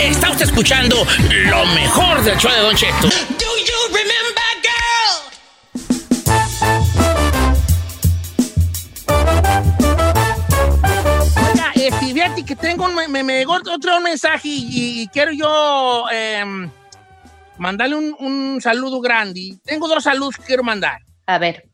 Está 0.00 0.30
usted 0.30 0.46
escuchando 0.46 0.96
lo 1.46 1.66
mejor 1.66 2.22
del 2.22 2.36
show 2.38 2.52
de 2.52 2.60
Don 2.60 2.76
Cheto. 2.76 3.08
Oiga, 11.36 11.72
este, 11.74 12.06
fíjate 12.12 12.44
que 12.44 12.54
tengo 12.54 12.84
un, 12.84 12.94
me, 12.94 13.22
me 13.24 13.38
llegó 13.38 13.54
otro 13.54 14.00
mensaje 14.00 14.48
y, 14.48 15.02
y 15.02 15.08
quiero 15.08 15.32
yo 15.32 16.04
em, 16.12 16.70
mandarle 17.58 17.96
un, 17.96 18.16
un 18.20 18.60
saludo 18.60 19.00
grande. 19.00 19.58
Tengo 19.64 19.88
dos 19.88 20.04
saludos 20.04 20.36
que 20.36 20.44
quiero 20.44 20.62
mandar. 20.62 21.00
A 21.26 21.38
ver. 21.38 21.64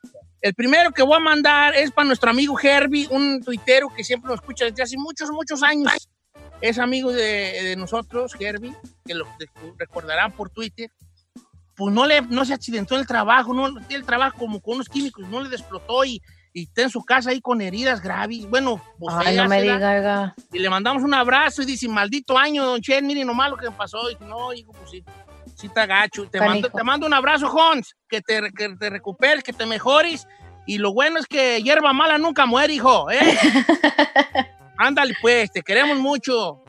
El 0.40 0.54
primero 0.54 0.92
que 0.92 1.02
voy 1.02 1.16
a 1.16 1.20
mandar 1.20 1.74
es 1.74 1.90
para 1.90 2.06
nuestro 2.06 2.30
amigo 2.30 2.58
Herbie, 2.58 3.08
un 3.10 3.42
tuitero 3.42 3.88
que 3.94 4.04
siempre 4.04 4.30
nos 4.30 4.40
escucha 4.40 4.66
desde 4.66 4.82
hace 4.82 4.96
muchos, 4.96 5.30
muchos 5.30 5.62
años. 5.62 6.08
Es 6.60 6.78
amigo 6.78 7.12
de, 7.12 7.62
de 7.62 7.76
nosotros, 7.76 8.34
Herbie, 8.38 8.74
que 9.06 9.14
lo 9.14 9.26
recordarán 9.78 10.32
por 10.32 10.50
Twitter. 10.50 10.90
Pues 11.76 11.94
no, 11.94 12.06
le, 12.06 12.22
no 12.22 12.44
se 12.44 12.54
accidentó 12.54 12.94
en 12.94 13.02
el 13.02 13.06
trabajo, 13.06 13.54
no 13.54 13.68
el 13.88 14.04
trabajo 14.04 14.36
como 14.36 14.60
con 14.60 14.74
unos 14.74 14.88
químicos, 14.88 15.28
no 15.28 15.40
le 15.42 15.54
explotó 15.54 16.04
y, 16.04 16.20
y 16.52 16.64
está 16.64 16.82
en 16.82 16.90
su 16.90 17.04
casa 17.04 17.30
ahí 17.30 17.40
con 17.40 17.60
heridas 17.60 18.02
graves. 18.02 18.48
Bueno, 18.50 18.82
pues 18.98 19.14
Ay, 19.16 19.36
no 19.36 19.48
me 19.48 19.62
diga. 19.62 20.34
Y 20.52 20.58
le 20.58 20.68
mandamos 20.68 21.04
un 21.04 21.14
abrazo 21.14 21.62
y 21.62 21.66
dice, 21.66 21.88
maldito 21.88 22.36
año, 22.36 22.64
don 22.64 22.80
Chen, 22.80 23.06
mire 23.06 23.24
nomás 23.24 23.50
lo 23.50 23.56
que 23.56 23.70
me 23.70 23.76
pasó. 23.76 24.10
Y 24.10 24.16
no, 24.24 24.52
hijo, 24.52 24.72
pues 24.72 24.90
sí, 24.90 25.04
sí 25.54 25.68
está 25.68 25.86
gacho. 25.86 26.28
Te 26.28 26.40
mando, 26.40 26.68
te 26.68 26.82
mando 26.82 27.06
un 27.06 27.14
abrazo, 27.14 27.48
Hans, 27.56 27.94
que 28.08 28.20
te, 28.20 28.50
que 28.50 28.74
te 28.76 28.90
recuperes, 28.90 29.44
que 29.44 29.52
te 29.52 29.64
mejores. 29.64 30.26
Y 30.66 30.78
lo 30.78 30.92
bueno 30.92 31.20
es 31.20 31.26
que 31.26 31.62
hierba 31.62 31.92
mala 31.92 32.18
nunca 32.18 32.44
muere, 32.44 32.74
hijo, 32.74 33.08
¿eh? 33.10 33.20
Ándale, 34.78 35.14
pues, 35.20 35.50
te 35.50 35.62
queremos 35.62 35.98
mucho. 35.98 36.62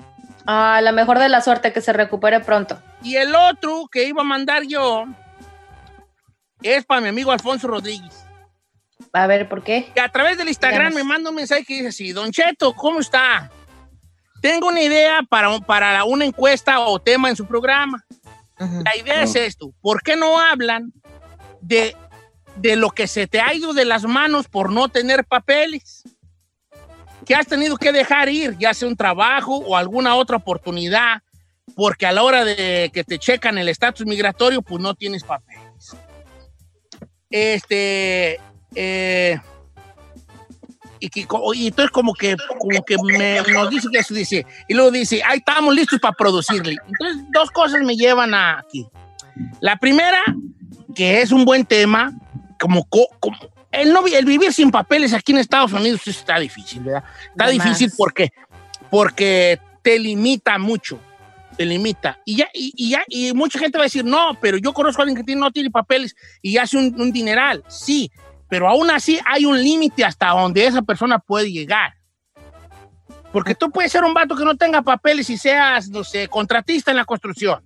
Ah, 0.45 0.79
la 0.81 0.91
mejor 0.91 1.19
de 1.19 1.29
la 1.29 1.41
suerte, 1.41 1.71
que 1.71 1.79
se 1.81 1.93
recupere 1.93 2.39
pronto. 2.39 2.81
Y 3.03 3.15
el 3.15 3.35
otro 3.35 3.87
que 3.91 4.05
iba 4.05 4.21
a 4.21 4.25
mandar 4.25 4.63
yo 4.63 5.05
es 6.61 6.85
para 6.85 7.01
mi 7.01 7.07
amigo 7.09 7.31
Alfonso 7.31 7.67
Rodríguez. 7.67 8.25
A 9.13 9.27
ver, 9.27 9.47
¿por 9.47 9.63
qué? 9.63 9.89
que 9.93 10.01
a 10.01 10.09
través 10.09 10.37
del 10.37 10.49
Instagram 10.49 10.93
me 10.93 11.03
manda 11.03 11.29
un 11.29 11.35
mensaje 11.35 11.63
que 11.63 11.75
dice 11.75 11.87
así, 11.87 12.11
Don 12.11 12.31
Cheto, 12.31 12.73
¿cómo 12.75 12.99
está? 12.99 13.49
Tengo 14.41 14.67
una 14.67 14.81
idea 14.81 15.19
para, 15.29 15.49
un- 15.49 15.61
para 15.63 16.03
una 16.03 16.25
encuesta 16.25 16.79
o 16.81 16.99
tema 16.99 17.29
en 17.29 17.35
su 17.35 17.45
programa. 17.45 18.03
La 18.57 18.95
idea 18.97 19.23
es 19.23 19.35
esto, 19.35 19.71
¿por 19.81 20.01
qué 20.03 20.17
no 20.17 20.37
hablan 20.37 20.91
de, 21.61 21.95
de 22.57 22.75
lo 22.75 22.89
que 22.89 23.07
se 23.07 23.25
te 23.25 23.39
ha 23.39 23.53
ido 23.53 23.71
de 23.73 23.85
las 23.85 24.03
manos 24.03 24.47
por 24.49 24.69
no 24.71 24.89
tener 24.89 25.23
papeles? 25.23 26.03
Que 27.29 27.35
has 27.35 27.45
tenido 27.45 27.77
que 27.77 27.91
dejar 27.91 28.27
ir, 28.27 28.57
ya 28.57 28.73
sea 28.73 28.87
un 28.87 28.95
trabajo 28.95 29.55
o 29.57 29.77
alguna 29.77 30.15
otra 30.15 30.37
oportunidad, 30.37 31.21
porque 31.75 32.07
a 32.07 32.11
la 32.11 32.23
hora 32.23 32.43
de 32.43 32.89
que 32.91 33.03
te 33.03 33.19
checan 33.19 33.59
el 33.59 33.69
estatus 33.69 34.03
migratorio, 34.07 34.63
pues 34.63 34.81
no 34.81 34.95
tienes 34.95 35.23
papeles. 35.23 35.95
Este, 37.29 38.39
eh, 38.73 39.39
y, 40.99 41.09
que, 41.09 41.27
y 41.53 41.67
entonces 41.67 41.91
como 41.91 42.15
que, 42.15 42.35
como 42.57 42.83
que 42.83 42.95
me- 43.03 43.41
nos 43.53 43.69
dice 43.69 43.87
que 43.93 43.99
eso 43.99 44.15
dice, 44.15 44.45
y 44.67 44.73
luego 44.73 44.89
dice, 44.89 45.21
ahí 45.23 45.37
estamos 45.37 45.75
listos 45.75 45.99
para 45.99 46.13
producirle. 46.15 46.77
Entonces, 46.87 47.23
dos 47.31 47.51
cosas 47.51 47.81
me 47.83 47.95
llevan 47.95 48.33
a 48.33 48.57
aquí. 48.57 48.87
La 49.61 49.77
primera, 49.77 50.19
que 50.95 51.21
es 51.21 51.31
un 51.31 51.45
buen 51.45 51.63
tema, 51.63 52.11
como, 52.59 52.83
co- 52.85 53.07
como 53.19 53.37
el, 53.71 53.93
no, 53.93 54.05
el 54.07 54.25
vivir 54.25 54.53
sin 54.53 54.71
papeles 54.71 55.13
aquí 55.13 55.31
en 55.31 55.37
Estados 55.39 55.71
Unidos 55.73 56.07
está 56.07 56.39
difícil, 56.39 56.81
¿verdad? 56.83 57.03
Está 57.31 57.47
difícil 57.49 57.91
porque, 57.97 58.31
porque 58.89 59.59
te 59.81 59.99
limita 59.99 60.57
mucho, 60.57 60.99
te 61.55 61.65
limita. 61.65 62.19
Y 62.25 62.37
ya, 62.37 62.49
y, 62.53 62.73
y 62.75 62.89
ya, 62.91 63.03
y 63.07 63.33
mucha 63.33 63.59
gente 63.59 63.77
va 63.77 63.83
a 63.83 63.87
decir, 63.87 64.03
no, 64.05 64.37
pero 64.41 64.57
yo 64.57 64.73
conozco 64.73 65.01
a 65.01 65.03
alguien 65.03 65.17
que 65.17 65.23
tiene- 65.23 65.41
no 65.41 65.51
tiene 65.51 65.69
papeles 65.69 66.15
y 66.41 66.57
hace 66.57 66.77
un, 66.77 66.99
un 66.99 67.11
dineral. 67.11 67.63
Sí, 67.67 68.11
pero 68.49 68.67
aún 68.67 68.89
así 68.89 69.19
hay 69.25 69.45
un 69.45 69.61
límite 69.61 70.03
hasta 70.03 70.29
donde 70.29 70.65
esa 70.65 70.81
persona 70.81 71.19
puede 71.19 71.51
llegar. 71.51 71.93
Porque 73.31 73.53
tú 73.53 73.69
puedes 73.69 73.91
ser 73.91 74.03
un 74.03 74.13
vato 74.15 74.35
que 74.35 74.43
no 74.43 74.57
tenga 74.57 74.81
papeles 74.81 75.29
y 75.29 75.37
seas, 75.37 75.89
no 75.89 76.03
sé, 76.03 76.27
contratista 76.27 76.89
en 76.89 76.97
la 76.97 77.05
construcción. 77.05 77.63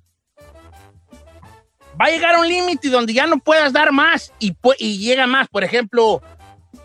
Va 2.00 2.06
a 2.06 2.10
llegar 2.10 2.36
a 2.36 2.40
un 2.40 2.48
límite 2.48 2.90
donde 2.90 3.14
ya 3.14 3.28
no 3.28 3.38
puedas 3.38 3.72
dar 3.72 3.92
más 3.92 4.34
y, 4.40 4.56
y 4.80 4.98
llega 4.98 5.28
más. 5.28 5.48
Por 5.48 5.64
ejemplo, 5.64 6.22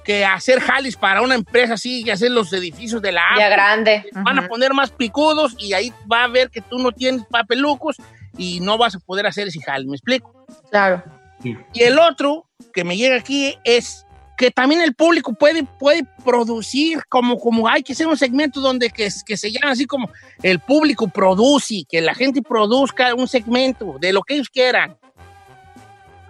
que 0.05 0.25
hacer 0.25 0.61
jalis 0.61 0.97
para 0.97 1.23
una 1.23 1.35
empresa 1.35 1.75
así 1.75 2.03
y 2.03 2.11
hacer 2.11 2.31
los 2.31 2.53
edificios 2.53 3.03
de 3.03 3.13
la 3.13 3.23
Ya 3.39 3.49
grande. 3.49 4.05
Van 4.13 4.39
a 4.39 4.49
poner 4.49 4.73
más 4.73 4.91
picudos 4.91 5.55
y 5.59 5.75
ahí 5.75 5.93
va 6.11 6.25
a 6.25 6.29
ver 6.29 6.51
que 6.51 6.61
tú 6.61 6.79
no 6.79 6.93
tienes 6.93 7.25
papelucos 7.27 7.97
y 8.37 8.61
no 8.61 8.79
vas 8.79 8.95
a 8.95 9.01
poder 9.01 9.27
hacer 9.27 9.49
ese 9.49 9.61
jale. 9.61 9.87
¿Me 9.87 9.97
explico? 9.97 10.47
Claro. 10.71 11.03
Y 11.45 11.83
el 11.83 11.99
otro 11.99 12.47
que 12.73 12.85
me 12.85 12.97
llega 12.97 13.17
aquí 13.17 13.57
es 13.65 14.07
que 14.39 14.53
también 14.53 14.81
el 14.81 14.95
público 14.95 15.33
puede, 15.33 15.65
puede 15.65 16.05
producir, 16.25 17.03
como, 17.09 17.39
como 17.39 17.69
hay 17.69 17.83
que 17.83 17.93
hacer 17.93 18.07
un 18.07 18.17
segmento 18.17 18.61
donde 18.61 18.89
que, 18.89 19.09
que 19.27 19.37
se 19.37 19.51
llama 19.51 19.73
así 19.73 19.85
como 19.85 20.09
el 20.45 20.61
público 20.61 21.09
produce, 21.09 21.83
que 21.89 22.01
la 22.01 22.15
gente 22.15 22.41
produzca 22.41 23.15
un 23.17 23.27
segmento 23.27 23.97
de 24.01 24.13
lo 24.13 24.23
que 24.23 24.35
ellos 24.35 24.49
quieran. 24.49 24.97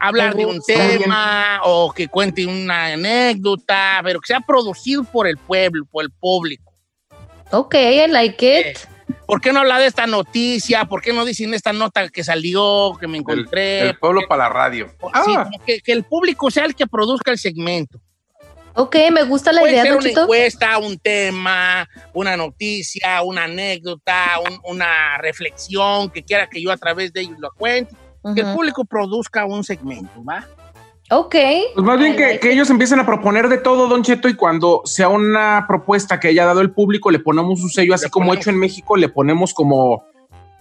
Hablar 0.01 0.35
de 0.35 0.47
un 0.47 0.61
tema 0.63 1.61
o 1.65 1.93
que 1.93 2.09
cuente 2.09 2.47
una 2.47 2.87
anécdota, 2.87 4.01
pero 4.03 4.21
que 4.21 4.29
sea 4.29 4.41
producido 4.41 5.05
por 5.05 5.27
el 5.27 5.37
pueblo, 5.37 5.85
por 5.91 6.03
el 6.03 6.11
público. 6.11 6.73
Ok, 7.51 7.75
I 7.75 8.07
like 8.09 8.61
it. 8.61 8.79
¿Por 9.27 9.41
qué 9.41 9.53
no 9.53 9.61
habla 9.61 9.79
de 9.79 9.87
esta 9.87 10.07
noticia? 10.07 10.85
¿Por 10.87 11.01
qué 11.03 11.13
no 11.13 11.25
dicen 11.25 11.53
esta 11.55 11.73
nota 11.73 12.09
que 12.09 12.25
salió, 12.25 12.97
que 13.01 13.07
me 13.07 13.19
El, 13.19 13.21
encontré? 13.21 13.81
el 13.91 13.99
pueblo 13.99 14.23
para 14.29 14.45
la 14.45 14.49
radio. 14.51 14.89
Sí, 14.89 15.35
Ah, 15.37 15.49
que, 15.67 15.81
que 15.81 15.93
el 15.93 16.05
público 16.05 16.51
sea 16.51 16.65
el 16.65 16.75
que 16.75 16.87
produzca 16.87 17.31
el 17.31 17.39
segmento. 17.39 18.01
Ok, 18.75 18.97
me 19.13 19.25
gusta 19.25 19.53
la 19.53 19.61
Puede 19.61 19.73
idea, 19.73 19.83
ser 19.83 19.93
una 19.93 20.03
Cheto. 20.03 20.23
encuesta, 20.23 20.79
un 20.79 20.99
tema, 20.99 21.89
una 22.15 22.37
noticia, 22.37 23.23
una 23.23 23.45
anécdota, 23.45 24.39
un- 24.49 24.61
una 24.65 25.19
reflexión 25.19 26.11
que 26.11 26.23
quiera 26.23 26.49
que 26.49 26.63
yo 26.63 26.71
a 26.71 26.77
través 26.77 27.13
de 27.13 27.23
ellos 27.23 27.39
lo 27.39 27.51
cuente. 27.53 27.95
Que 28.35 28.43
el 28.43 28.53
público 28.55 28.85
produzca 28.85 29.47
un 29.47 29.65
segmento, 29.65 30.23
¿va? 30.25 30.47
Ok. 31.11 31.35
Pues 31.75 31.87
más 31.87 31.99
bien 31.99 32.17
que, 32.17 32.23
like 32.23 32.41
que 32.41 32.49
it. 32.49 32.55
ellos 32.55 32.71
empiecen 32.71 33.01
a 33.01 33.07
proponer 33.07 33.49
de 33.49 33.59
todo, 33.59 33.89
Don 33.89 34.03
Cheto, 34.03 34.29
y 34.29 34.35
cuando 34.35 34.83
sea 34.85 35.09
una 35.09 35.65
propuesta 35.67 36.21
que 36.21 36.29
haya 36.29 36.45
dado 36.45 36.61
el 36.61 36.71
público, 36.71 37.11
le 37.11 37.19
ponemos 37.19 37.61
un 37.63 37.71
sello, 37.71 37.95
así 37.95 38.05
Le 38.07 38.11
como 38.11 38.27
ponemos- 38.27 38.37
hecho 38.43 38.51
en 38.51 38.59
México, 38.59 38.97
le 38.97 39.09
ponemos 39.09 39.55
como 39.55 40.05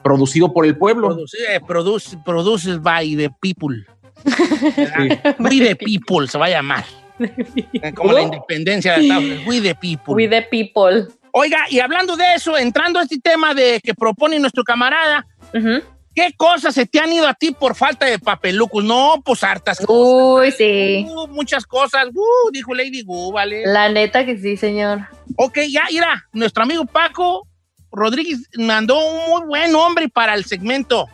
producido 0.04 0.54
por 0.54 0.66
el 0.66 0.78
pueblo. 0.78 1.08
Produce, 1.10 1.38
eh, 1.50 1.60
produce, 1.60 2.18
produces 2.24 2.82
by 2.82 3.16
the 3.18 3.30
people. 3.42 3.76
We 5.40 5.60
the 5.60 5.76
people 5.76 6.28
se 6.28 6.38
va 6.38 6.46
a 6.46 6.50
llamar. 6.50 6.86
Como 7.96 8.14
la 8.14 8.22
independencia 8.22 8.94
de 8.96 9.02
Estados 9.02 9.24
Unidos. 9.24 9.44
We 9.48 9.62
the 9.62 9.76
people. 9.76 10.14
We 10.14 10.28
the 10.28 10.42
people. 10.44 11.08
Oiga, 11.34 11.66
y 11.70 11.80
hablando 11.80 12.16
de 12.16 12.24
eso, 12.36 12.58
entrando 12.58 13.00
a 13.00 13.04
este 13.04 13.20
tema 13.20 13.54
de 13.54 13.80
que 13.84 13.94
propone 13.94 14.40
nuestro 14.40 14.64
camarada, 14.64 15.26
Ujú. 15.54 15.82
¿Qué 16.18 16.34
cosas 16.36 16.74
se 16.74 16.88
te 16.88 17.00
han 17.00 17.14
ido 17.14 17.28
a 17.28 17.36
ti 17.36 17.52
por 17.52 17.76
falta 17.76 18.08
de 18.08 18.18
papelucos? 18.18 18.84
No, 18.84 19.22
pues 19.24 19.44
hartas 19.44 19.78
cosas. 19.78 19.92
Uy, 19.92 20.52
sí. 20.52 21.06
Uh, 21.08 21.28
muchas 21.28 21.64
cosas. 21.64 22.08
Uh, 22.12 22.52
dijo 22.52 22.74
Lady 22.74 23.04
Gu, 23.04 23.32
vale. 23.32 23.62
La 23.68 23.88
neta 23.88 24.26
que 24.26 24.36
sí, 24.36 24.58
señor. 24.58 25.02
Ok, 25.36 25.60
ya, 25.70 25.84
mira, 25.92 26.26
nuestro 26.34 26.64
amigo 26.64 26.86
Paco 26.86 27.48
Rodríguez 27.92 28.50
mandó 28.58 28.98
un 28.98 29.30
muy 29.30 29.48
buen 29.48 29.72
nombre 29.72 30.10
para 30.10 30.34
el 30.34 30.44
segmento. 30.44 31.08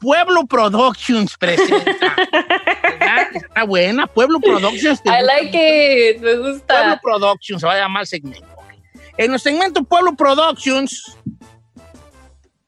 Pueblo 0.00 0.46
Productions 0.46 1.36
presenta. 1.36 2.16
Está 3.34 3.64
buena. 3.64 4.06
Pueblo 4.06 4.40
Productions. 4.40 5.02
¿te 5.02 5.10
I 5.10 5.22
like 5.22 6.14
it. 6.14 6.22
Me 6.22 6.36
Pueblo 6.36 6.52
gusta. 6.54 7.00
Productions, 7.02 7.60
se 7.60 7.66
va 7.66 7.74
a 7.74 7.80
llamar 7.80 8.00
el 8.00 8.06
segmento. 8.06 8.46
En 9.18 9.34
el 9.34 9.38
segmento 9.38 9.84
Pueblo 9.84 10.14
Productions, 10.14 11.18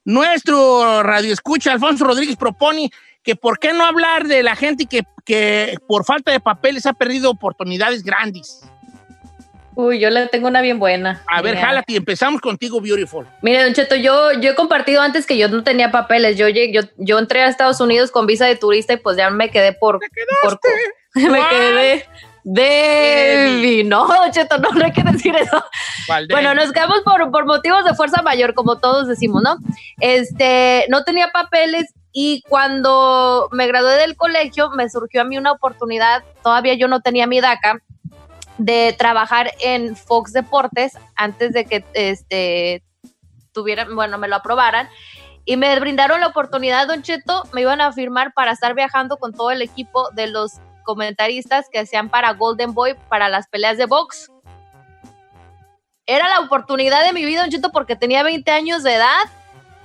nuestro 0.04 1.02
radio 1.02 1.32
escucha 1.32 1.72
Alfonso 1.72 2.04
Rodríguez 2.04 2.36
propone 2.36 2.90
que 3.22 3.36
por 3.36 3.58
qué 3.58 3.72
no 3.72 3.84
hablar 3.84 4.26
de 4.26 4.42
la 4.42 4.54
gente 4.54 4.86
que, 4.86 5.02
que 5.24 5.76
por 5.88 6.04
falta 6.04 6.30
de 6.30 6.40
papeles 6.40 6.86
ha 6.86 6.92
perdido 6.92 7.30
oportunidades 7.30 8.02
grandes. 8.02 8.62
Uy, 9.76 9.98
yo 9.98 10.08
le 10.10 10.28
tengo 10.28 10.46
una 10.46 10.60
bien 10.60 10.78
buena. 10.78 11.22
A 11.26 11.42
ver, 11.42 11.56
Mira. 11.56 11.66
jálate, 11.66 11.96
empezamos 11.96 12.40
contigo, 12.40 12.80
Beautiful. 12.80 13.26
Mire, 13.42 13.64
Don 13.64 13.72
Cheto, 13.72 13.96
yo, 13.96 14.32
yo 14.40 14.52
he 14.52 14.54
compartido 14.54 15.02
antes 15.02 15.26
que 15.26 15.36
yo 15.36 15.48
no 15.48 15.64
tenía 15.64 15.90
papeles. 15.90 16.36
Yo, 16.36 16.48
yo, 16.48 16.82
yo 16.96 17.18
entré 17.18 17.42
a 17.42 17.48
Estados 17.48 17.80
Unidos 17.80 18.12
con 18.12 18.26
visa 18.26 18.46
de 18.46 18.54
turista 18.54 18.92
y 18.92 18.98
pues 18.98 19.16
ya 19.16 19.30
me 19.30 19.50
quedé 19.50 19.72
por. 19.72 19.98
por 20.42 20.60
me 21.14 21.48
quedé 21.48 22.06
de. 22.44 23.82
No, 23.86 24.06
Cheto, 24.30 24.58
no, 24.58 24.70
no 24.70 24.84
hay 24.84 24.92
que 24.92 25.02
decir 25.02 25.34
eso. 25.34 25.64
Bueno, 26.30 26.54
nos 26.54 26.72
quedamos 26.72 27.00
por, 27.00 27.30
por 27.30 27.46
motivos 27.46 27.84
de 27.84 27.94
fuerza 27.94 28.22
mayor, 28.22 28.54
como 28.54 28.78
todos 28.78 29.08
decimos, 29.08 29.42
¿no? 29.42 29.56
Este, 30.00 30.86
no 30.90 31.04
tenía 31.04 31.32
papeles 31.32 31.92
y 32.12 32.42
cuando 32.48 33.48
me 33.50 33.66
gradué 33.66 33.96
del 33.96 34.16
colegio 34.16 34.70
me 34.70 34.88
surgió 34.88 35.22
a 35.22 35.24
mí 35.24 35.36
una 35.36 35.52
oportunidad, 35.52 36.22
todavía 36.42 36.74
yo 36.74 36.86
no 36.86 37.00
tenía 37.00 37.26
mi 37.26 37.40
DACA, 37.40 37.80
de 38.58 38.94
trabajar 38.96 39.50
en 39.60 39.96
Fox 39.96 40.32
Deportes 40.32 40.96
antes 41.16 41.52
de 41.52 41.64
que 41.64 41.84
este 41.94 42.84
tuvieran, 43.52 43.94
bueno, 43.94 44.18
me 44.18 44.28
lo 44.28 44.36
aprobaran. 44.36 44.88
Y 45.46 45.56
me 45.56 45.78
brindaron 45.78 46.20
la 46.20 46.28
oportunidad, 46.28 46.86
Don 46.86 47.02
Cheto, 47.02 47.42
me 47.52 47.60
iban 47.60 47.80
a 47.80 47.92
firmar 47.92 48.32
para 48.32 48.52
estar 48.52 48.74
viajando 48.74 49.18
con 49.18 49.32
todo 49.34 49.50
el 49.50 49.60
equipo 49.60 50.08
de 50.12 50.28
los 50.28 50.60
comentaristas 50.84 51.66
que 51.72 51.80
hacían 51.80 52.08
para 52.08 52.34
Golden 52.34 52.74
Boy 52.74 52.94
para 53.08 53.28
las 53.28 53.48
peleas 53.48 53.76
de 53.76 53.86
box 53.86 54.30
era 56.06 56.28
la 56.28 56.40
oportunidad 56.40 57.04
de 57.04 57.12
mi 57.12 57.24
vida, 57.24 57.42
Don 57.42 57.50
Cheto, 57.50 57.72
porque 57.72 57.96
tenía 57.96 58.22
20 58.22 58.50
años 58.50 58.82
de 58.82 58.94
edad 58.94 59.24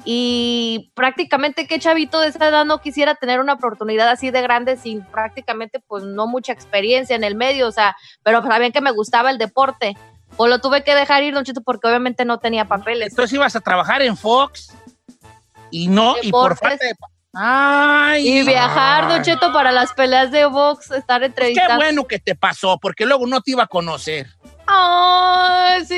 y 0.05 0.91
prácticamente 0.95 1.67
qué 1.67 1.79
chavito 1.79 2.19
de 2.19 2.27
esa 2.27 2.47
edad 2.47 2.65
no 2.65 2.81
quisiera 2.81 3.15
tener 3.15 3.39
una 3.39 3.53
oportunidad 3.53 4.09
así 4.09 4.31
de 4.31 4.41
grande 4.41 4.77
sin 4.77 5.03
prácticamente 5.03 5.79
pues 5.79 6.03
no 6.03 6.27
mucha 6.27 6.53
experiencia 6.53 7.15
en 7.15 7.23
el 7.23 7.35
medio, 7.35 7.67
o 7.67 7.71
sea, 7.71 7.95
pero 8.23 8.41
sabían 8.41 8.71
que 8.71 8.81
me 8.81 8.91
gustaba 8.91 9.31
el 9.31 9.37
deporte. 9.37 9.95
O 10.37 10.47
lo 10.47 10.59
tuve 10.59 10.83
que 10.83 10.93
dejar 10.93 11.23
ir, 11.23 11.33
Don 11.33 11.43
Cheto, 11.43 11.61
porque 11.61 11.87
obviamente 11.87 12.23
no 12.23 12.37
tenía 12.37 12.65
papeles. 12.65 13.09
Entonces 13.09 13.33
ibas 13.33 13.55
a 13.55 13.61
trabajar 13.61 14.01
en 14.01 14.15
Fox 14.15 14.73
y 15.71 15.87
no, 15.87 16.15
y 16.21 16.31
por 16.31 16.55
falta 16.55 16.85
de... 16.85 16.95
Ay, 17.33 18.27
Y 18.27 18.43
viajar, 18.43 19.07
Don 19.07 19.21
Cheto, 19.21 19.53
para 19.53 19.71
las 19.71 19.93
peleas 19.93 20.31
de 20.31 20.45
box, 20.45 20.91
estar 20.91 21.21
qué 21.21 21.27
entrevistando. 21.27 21.75
bueno 21.75 22.05
que 22.07 22.19
te 22.19 22.35
pasó, 22.35 22.77
porque 22.81 23.05
luego 23.05 23.27
no 23.27 23.41
te 23.41 23.51
iba 23.51 23.63
a 23.63 23.67
conocer. 23.67 24.27
¡Ay, 24.65 25.85
sí! 25.85 25.95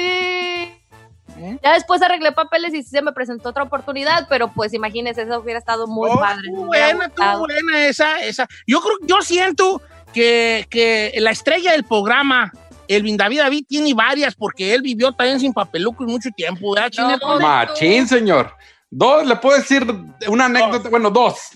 ¿Eh? 1.44 1.58
Ya 1.64 1.74
después 1.74 2.02
arreglé 2.02 2.34
papeles 2.34 2.74
y 2.74 2.84
sí 2.84 2.90
se 2.90 3.02
me 3.02 3.14
presentó 3.14 3.50
otra 3.50 3.64
oportunidad, 3.64 4.28
pero 4.30 4.50
pues 4.52 4.74
imagínese, 4.74 5.24
eso 5.24 5.40
hubiera 5.40 5.58
estado 5.60 5.88
muy 5.88 6.10
Oh, 6.12 6.20
padre. 6.20 6.44
hubiera 6.52 6.88
buena, 6.94 7.08
gustado. 7.08 7.40
buena 7.40 7.86
esa, 7.88 8.22
esa. 8.22 8.48
Yo 8.68 8.82
creo, 8.82 8.98
yo 9.04 9.22
siento 9.22 9.82
que, 10.14 10.68
que 10.70 11.14
la 11.20 11.32
estrella 11.32 11.72
del 11.72 11.86
programa, 11.86 12.52
Elvin 12.88 13.16
David 13.18 13.40
David, 13.40 13.66
tiene 13.68 13.94
varias, 13.94 14.36
porque 14.36 14.74
él 14.74 14.82
vivió 14.82 15.14
también 15.14 15.40
sin 15.40 15.54
papelucos 15.54 16.06
mucho 16.06 16.30
tiempo. 16.36 16.76
No, 16.76 17.40
Machín, 17.40 18.08
señor. 18.08 18.54
Dos, 18.94 19.26
le 19.26 19.38
puedo 19.38 19.58
decir 19.58 19.86
una 20.28 20.46
anécdota, 20.46 20.90
bueno, 20.90 21.10
dos, 21.10 21.52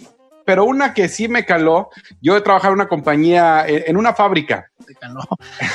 pero 0.46 0.64
una 0.64 0.94
que 0.94 1.10
sí 1.10 1.28
me 1.28 1.44
caló. 1.46 1.90
Yo 2.22 2.38
he 2.38 2.42
trabajado 2.42 2.74
en 2.74 2.80
una 2.80 2.88
compañía, 2.88 3.66
eh, 3.68 3.84
en 3.88 3.98
una 3.98 4.14
fábrica. 4.14 4.72
No. 5.12 5.20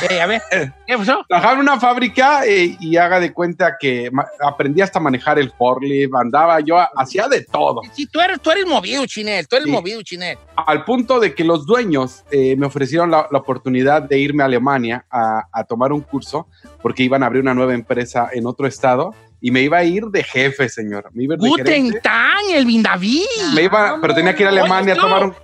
Eh, 0.08 0.20
a 0.22 0.26
ver, 0.26 0.40
¿qué 0.86 0.96
pasó? 0.96 1.22
Trabajaba 1.28 1.54
en 1.54 1.60
una 1.60 1.78
fábrica 1.78 2.46
eh, 2.46 2.76
y 2.80 2.96
haga 2.96 3.20
de 3.20 3.32
cuenta 3.34 3.76
que 3.78 4.10
aprendí 4.42 4.80
hasta 4.80 5.00
manejar 5.00 5.38
el 5.38 5.50
forklift, 5.50 6.14
andaba 6.14 6.60
yo, 6.60 6.78
hacía 6.96 7.28
de 7.28 7.44
todo. 7.44 7.82
Sí, 7.92 8.06
tú 8.06 8.20
eres, 8.20 8.40
tú 8.40 8.50
eres 8.52 8.64
movido, 8.66 9.04
Chinel, 9.06 9.46
tú 9.46 9.56
eres 9.56 9.66
Sí. 9.66 9.72
movido, 9.72 10.00
Chinel. 10.02 10.38
Al 10.56 10.84
punto 10.84 11.20
de 11.20 11.34
que 11.34 11.44
los 11.44 11.66
dueños 11.66 12.24
eh, 12.30 12.56
me 12.56 12.66
ofrecieron 12.66 13.10
la, 13.10 13.26
la 13.30 13.38
oportunidad 13.38 14.00
de 14.02 14.18
irme 14.18 14.44
a 14.44 14.46
Alemania 14.46 15.04
a, 15.10 15.42
a 15.52 15.64
tomar 15.64 15.92
un 15.92 16.00
curso 16.00 16.46
porque 16.80 17.02
iban 17.02 17.22
a 17.22 17.26
abrir 17.26 17.42
una 17.42 17.52
nueva 17.54 17.74
empresa 17.74 18.30
en 18.32 18.46
otro 18.46 18.66
estado 18.66 19.14
y 19.40 19.50
me 19.50 19.62
iba 19.62 19.78
a 19.78 19.84
ir 19.84 20.04
de 20.06 20.22
jefe, 20.22 20.68
señor. 20.68 21.10
Me 21.12 21.24
iba 21.24 21.34
a 21.34 21.36
ir 21.36 21.42
de 21.42 21.48
Guten. 21.48 22.00
Tag, 22.02 22.42
Elvin 22.52 22.82
David. 22.82 23.24
Me 23.54 23.62
iba, 23.62 23.98
pero 24.00 24.14
tenía 24.14 24.34
que 24.34 24.42
ir 24.42 24.46
a 24.48 24.50
Alemania 24.50 24.94
a 24.94 24.96
tomar 24.96 25.24
un... 25.24 25.34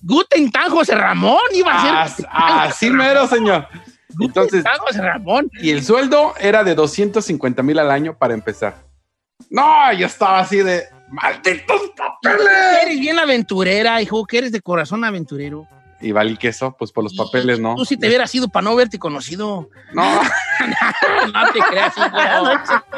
Guten 0.00 0.50
Tag, 0.52 0.68
José 0.70 0.94
Ramón, 0.94 1.40
iba 1.52 1.72
a 1.72 2.02
As- 2.02 2.16
ser. 2.16 2.26
Así 2.30 2.90
mero, 2.90 3.26
señor. 3.26 3.66
Guten 4.10 4.26
Entonces, 4.26 4.64
Tag, 4.64 4.78
José 4.78 5.00
Ramón. 5.02 5.50
y 5.60 5.70
el 5.70 5.82
sueldo 5.82 6.34
era 6.38 6.62
de 6.64 6.74
250 6.74 7.62
mil 7.62 7.78
al 7.78 7.90
año 7.90 8.16
para 8.16 8.34
empezar. 8.34 8.76
No, 9.50 9.92
yo 9.92 10.06
estaba 10.06 10.40
así 10.40 10.58
de, 10.58 10.84
malditos 11.10 11.80
papeles. 11.96 12.46
Eres 12.82 13.00
bien 13.00 13.18
aventurera, 13.18 14.00
hijo, 14.02 14.26
que 14.26 14.38
eres 14.38 14.52
de 14.52 14.60
corazón 14.60 15.04
aventurero. 15.04 15.66
Y 16.00 16.12
valí 16.12 16.36
queso, 16.36 16.76
pues 16.78 16.92
por 16.92 17.04
los 17.04 17.14
papeles, 17.14 17.58
¿no? 17.58 17.74
Tú 17.74 17.84
si 17.86 17.96
te 17.96 18.06
hubieras 18.06 18.34
ido 18.34 18.48
para 18.48 18.64
no 18.64 18.76
verte 18.76 18.98
conocido. 18.98 19.68
No, 19.94 20.04
No 21.32 21.52
te 21.52 21.58
creas, 21.60 21.94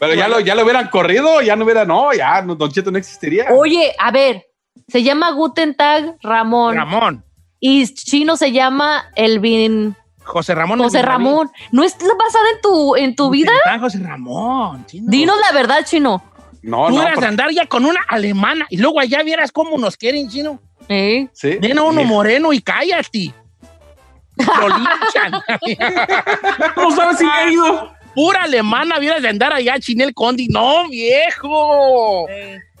pero 0.00 0.14
ya 0.14 0.28
lo, 0.28 0.40
ya 0.40 0.54
lo 0.54 0.62
hubieran 0.62 0.88
corrido, 0.88 1.40
ya 1.42 1.56
no 1.56 1.64
hubiera, 1.64 1.84
no, 1.84 2.12
ya, 2.12 2.42
no, 2.42 2.54
Don 2.54 2.70
Cheto 2.70 2.90
no 2.90 2.98
existiría. 2.98 3.46
Oye, 3.52 3.92
a 3.98 4.10
ver, 4.10 4.46
se 4.88 5.02
llama 5.02 5.30
Guten 5.32 5.74
Tag 5.74 6.16
Ramón 6.22 6.76
Ramón. 6.76 7.24
y 7.58 7.86
chino 7.94 8.36
se 8.36 8.52
llama 8.52 9.04
Elvin 9.16 9.96
José 10.22 10.54
Ramón. 10.54 10.78
José. 10.78 11.02
Ramón. 11.02 11.50
¿No 11.72 11.82
es 11.82 11.96
basada 11.98 12.44
en 12.54 12.60
tu, 12.62 12.96
en 12.96 13.16
tu 13.16 13.30
vida? 13.30 13.50
Ah, 13.66 13.78
José 13.80 13.98
Ramón. 13.98 14.86
Dinos 14.92 15.36
la 15.40 15.52
verdad, 15.52 15.84
chino. 15.84 16.22
No, 16.62 16.88
Tú 16.88 16.96
no, 16.96 17.02
eras 17.02 17.12
de 17.14 17.16
por- 17.16 17.24
andar 17.24 17.50
ya 17.50 17.66
con 17.66 17.86
una 17.86 18.00
alemana 18.06 18.66
y 18.68 18.76
luego 18.76 19.00
allá 19.00 19.22
vieras 19.22 19.50
cómo 19.50 19.78
nos 19.78 19.96
quieren, 19.96 20.28
chino. 20.28 20.60
¿Eh? 20.88 21.28
sí. 21.32 21.58
Ven 21.60 21.78
a 21.78 21.82
uno 21.82 22.04
moreno 22.04 22.52
y 22.52 22.60
cállate. 22.60 23.32
Lo 24.36 24.68
linchan. 24.68 25.42
¿Cómo 26.74 26.96
sabes 26.96 27.18
si 27.18 27.26
he 27.26 27.52
ido? 27.52 27.92
Pura 28.14 28.42
alemana 28.42 28.98
vieras 28.98 29.22
de 29.22 29.28
andar 29.28 29.52
allá, 29.52 29.78
Chinel 29.78 30.14
Condi. 30.14 30.48
No, 30.48 30.88
viejo. 30.88 32.26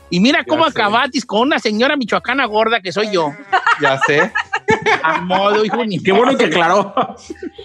Y 0.08 0.18
mira 0.18 0.44
cómo 0.44 0.64
acabatis 0.64 1.24
con 1.24 1.42
una 1.42 1.58
señora 1.60 1.96
michoacana 1.96 2.44
gorda 2.46 2.80
que 2.80 2.92
soy 2.92 3.12
yo. 3.12 3.32
Ya 3.80 3.98
sé. 4.06 4.32
A 5.02 5.20
modo, 5.20 5.64
hijo, 5.64 5.84
ni 5.84 5.98
Qué 6.02 6.12
bueno 6.12 6.36
que 6.36 6.46
aclaró. 6.46 6.94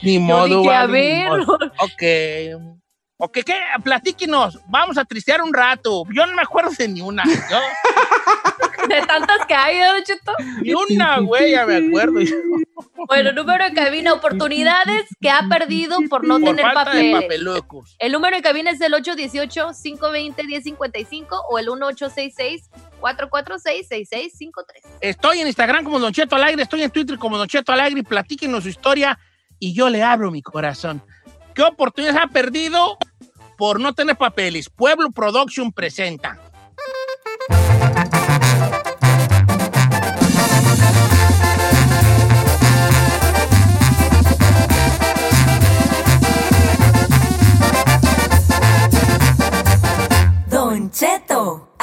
Ni 0.03 0.15
Yo 0.15 0.21
modo, 0.21 0.61
dije, 0.61 0.73
a 0.73 0.85
ver. 0.85 1.29
modo. 1.29 1.57
Ok. 1.79 2.75
Ok, 3.17 3.39
¿qué? 3.45 3.55
Platíquenos. 3.83 4.59
Vamos 4.67 4.97
a 4.97 5.05
tristear 5.05 5.41
un 5.41 5.53
rato. 5.53 6.03
Yo 6.13 6.25
no 6.25 6.33
me 6.33 6.41
acuerdo 6.41 6.71
de 6.77 6.87
ni 6.87 7.01
una. 7.01 7.23
Yo, 7.23 7.57
De 8.89 9.01
tantas 9.07 9.45
que 9.47 9.53
hay, 9.53 9.77
¿eh, 9.77 9.85
Don 9.85 10.03
Cheto? 10.03 10.31
ni 10.61 10.73
una, 10.73 11.19
güey, 11.19 11.51
ya 11.51 11.65
me 11.65 11.77
acuerdo. 11.77 12.19
Bueno, 13.07 13.31
número 13.33 13.63
de 13.65 13.73
cabina, 13.73 14.13
oportunidades 14.13 15.05
que 15.21 15.29
ha 15.29 15.47
perdido 15.49 15.97
por 16.09 16.25
no 16.25 16.39
Por 16.39 16.49
tener 16.55 16.65
falta 16.65 16.91
de 16.93 17.11
papeles. 17.11 17.21
papelucos. 17.21 17.95
El 17.99 18.11
número 18.11 18.35
de 18.35 18.41
cabina 18.41 18.71
es 18.71 18.81
el 18.81 18.93
818-520-1055 18.93 21.27
o 21.49 21.59
el 21.59 21.67
1866-446-6653. 21.67 24.63
Estoy 25.01 25.39
en 25.39 25.47
Instagram 25.47 25.83
como 25.83 25.99
Don 25.99 26.13
Cheto 26.13 26.35
Alegre, 26.35 26.63
estoy 26.63 26.83
en 26.83 26.91
Twitter 26.91 27.17
como 27.17 27.37
Don 27.37 27.47
Cheto 27.47 27.71
Alegre. 27.71 28.03
Platíquenos 28.03 28.63
su 28.63 28.69
historia 28.69 29.17
y 29.59 29.73
yo 29.73 29.89
le 29.89 30.03
abro 30.03 30.31
mi 30.31 30.41
corazón. 30.41 31.01
¿Qué 31.53 31.63
oportunidades 31.63 32.19
ha 32.21 32.27
perdido 32.27 32.97
por 33.57 33.79
no 33.79 33.93
tener 33.93 34.17
papeles? 34.17 34.69
Pueblo 34.69 35.11
Production 35.11 35.71
presenta. 35.71 36.39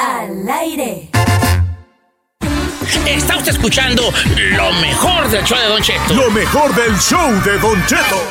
Al 0.02 0.50
aire. 0.50 1.08
Está 3.06 3.36
usted 3.36 3.52
escuchando 3.52 4.12
lo 4.56 4.72
mejor 4.74 5.28
del 5.28 5.44
show 5.44 5.58
de 5.58 5.66
Don 5.68 5.82
Cheto. 5.82 6.14
Lo 6.14 6.30
mejor 6.30 6.74
del 6.74 6.98
show 6.98 7.30
de 7.44 7.58
Don 7.58 7.86
Cheto. 7.86 8.22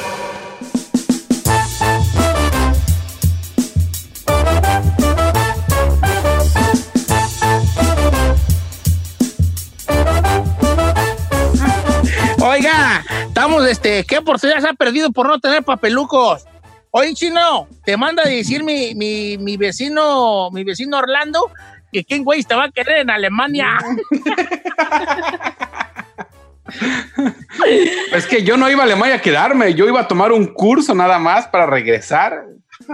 Oiga, 12.44 13.06
estamos, 13.28 13.66
este, 13.66 14.04
¿qué 14.04 14.18
oportunidades 14.18 14.66
ha 14.66 14.74
perdido 14.74 15.12
por 15.12 15.28
no 15.28 15.40
tener 15.40 15.63
papelucos? 15.63 16.44
Oye, 16.91 17.13
chino, 17.13 17.67
te 17.86 17.95
manda 17.95 18.24
a 18.24 18.27
decir 18.27 18.63
mi, 18.63 18.93
mi, 18.95 19.38
mi 19.38 19.55
vecino, 19.57 20.50
mi 20.51 20.63
vecino 20.65 20.98
Orlando, 20.98 21.50
que 21.91 22.03
quién 22.03 22.24
güey 22.24 22.43
te 22.43 22.53
va 22.53 22.65
a 22.65 22.71
querer 22.71 23.00
en 23.00 23.10
Alemania. 23.10 23.77
Es 28.13 28.25
que 28.27 28.43
yo 28.43 28.55
no 28.57 28.69
iba 28.69 28.81
a 28.81 28.86
Alemania 28.86 29.15
a 29.15 29.21
quedarme, 29.21 29.74
yo 29.74 29.86
iba 29.88 30.00
a 30.01 30.07
tomar 30.07 30.31
un 30.31 30.48
curso 30.48 30.95
nada 30.95 31.19
más 31.19 31.48
para 31.48 31.65
regresar. 31.65 32.45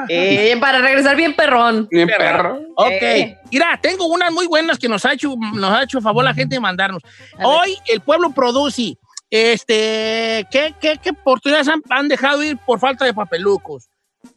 Eh, 0.09 0.55
para 0.59 0.79
regresar 0.79 1.15
bien 1.15 1.35
perrón. 1.35 1.87
Bien 1.91 2.07
perro. 2.07 2.59
Ok, 2.75 2.91
Eh. 2.91 3.37
mira, 3.51 3.79
tengo 3.81 4.07
unas 4.07 4.31
muy 4.31 4.47
buenas 4.47 4.77
que 4.79 4.89
nos 4.89 5.05
ha 5.05 5.13
hecho, 5.13 5.35
nos 5.53 5.71
ha 5.71 5.83
hecho 5.83 6.01
favor 6.01 6.23
la 6.23 6.33
gente 6.33 6.55
de 6.55 6.59
mandarnos. 6.59 7.01
Hoy 7.43 7.77
el 7.87 8.01
pueblo 8.01 8.31
produce, 8.31 8.97
este, 9.29 10.47
¿qué, 10.51 10.73
qué, 10.79 10.99
qué 11.01 11.09
oportunidades 11.11 11.67
han, 11.67 11.81
han 11.89 12.07
dejado 12.07 12.43
ir 12.43 12.57
por 12.57 12.79
falta 12.79 13.05
de 13.05 13.13
papelucos? 13.13 13.89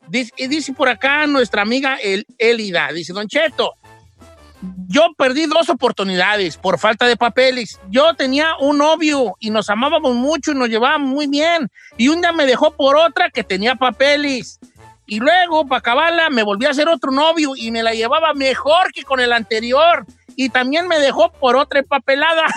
Dice, 0.08 0.32
y 0.36 0.46
dice 0.46 0.72
por 0.72 0.88
acá 0.88 1.26
nuestra 1.26 1.62
amiga 1.62 1.96
El, 1.96 2.26
Elida, 2.38 2.92
dice, 2.92 3.12
Don 3.12 3.28
Cheto, 3.28 3.74
yo 4.88 5.08
perdí 5.16 5.46
dos 5.46 5.68
oportunidades 5.70 6.56
por 6.56 6.78
falta 6.78 7.06
de 7.06 7.16
papeles. 7.16 7.78
Yo 7.88 8.14
tenía 8.14 8.56
un 8.60 8.78
novio 8.78 9.36
y 9.38 9.50
nos 9.50 9.70
amábamos 9.70 10.14
mucho 10.14 10.52
y 10.52 10.54
nos 10.54 10.68
llevábamos 10.68 11.08
muy 11.08 11.26
bien. 11.26 11.70
Y 11.96 12.08
un 12.08 12.20
día 12.20 12.32
me 12.32 12.44
dejó 12.46 12.72
por 12.72 12.96
otra 12.96 13.30
que 13.30 13.42
tenía 13.42 13.76
papeles. 13.76 14.58
Y 15.06 15.18
luego, 15.18 15.66
para 15.66 15.78
acabarla, 15.78 16.30
me 16.30 16.42
volví 16.42 16.66
a 16.66 16.70
hacer 16.70 16.88
otro 16.88 17.10
novio 17.10 17.52
y 17.56 17.70
me 17.70 17.82
la 17.82 17.94
llevaba 17.94 18.34
mejor 18.34 18.92
que 18.92 19.02
con 19.02 19.18
el 19.18 19.32
anterior. 19.32 20.06
Y 20.42 20.48
también 20.48 20.88
me 20.88 20.98
dejó 20.98 21.30
por 21.32 21.54
otra 21.56 21.80
empapelada. 21.80 22.44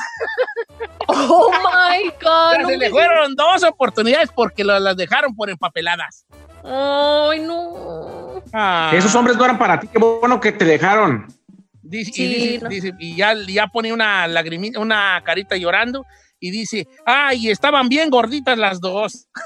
Oh 1.08 1.52
my 1.52 2.10
God. 2.22 2.60
no 2.62 2.68
Se 2.70 2.78
le 2.78 2.86
me- 2.86 2.90
fueron 2.90 3.36
dos 3.36 3.62
oportunidades 3.66 4.30
porque 4.34 4.64
lo- 4.64 4.80
las 4.80 4.96
dejaron 4.96 5.36
por 5.36 5.50
empapeladas. 5.50 6.26
Ay, 6.64 7.42
no. 7.42 8.42
Ah. 8.54 8.90
Esos 8.94 9.14
hombres 9.14 9.36
no 9.36 9.44
eran 9.44 9.58
para 9.60 9.82
ti. 9.82 9.88
Qué 9.90 10.00
bueno 10.00 10.40
que 10.40 10.54
te 10.54 10.64
dejaron. 10.64 11.28
Dice- 11.82 12.10
y, 12.12 12.14
Sí, 12.14 12.26
dice- 12.48 12.64
no. 12.64 12.70
dice- 12.70 12.94
y 13.00 13.18
ya, 13.18 13.34
ya 13.48 13.68
pone 13.68 13.92
una 13.92 14.26
lagrimita, 14.28 14.80
una 14.80 15.22
carita 15.26 15.58
llorando 15.58 16.06
y 16.40 16.52
dice, 16.52 16.88
ay, 17.06 17.50
estaban 17.52 17.90
bien 17.90 18.10
gorditas 18.10 18.58
las 18.58 18.80
dos. 18.80 19.28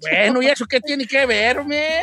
Bueno, 0.00 0.42
¿y 0.42 0.46
eso 0.46 0.64
qué 0.66 0.80
tiene 0.80 1.06
que 1.06 1.26
ver, 1.26 1.64
me? 1.64 2.00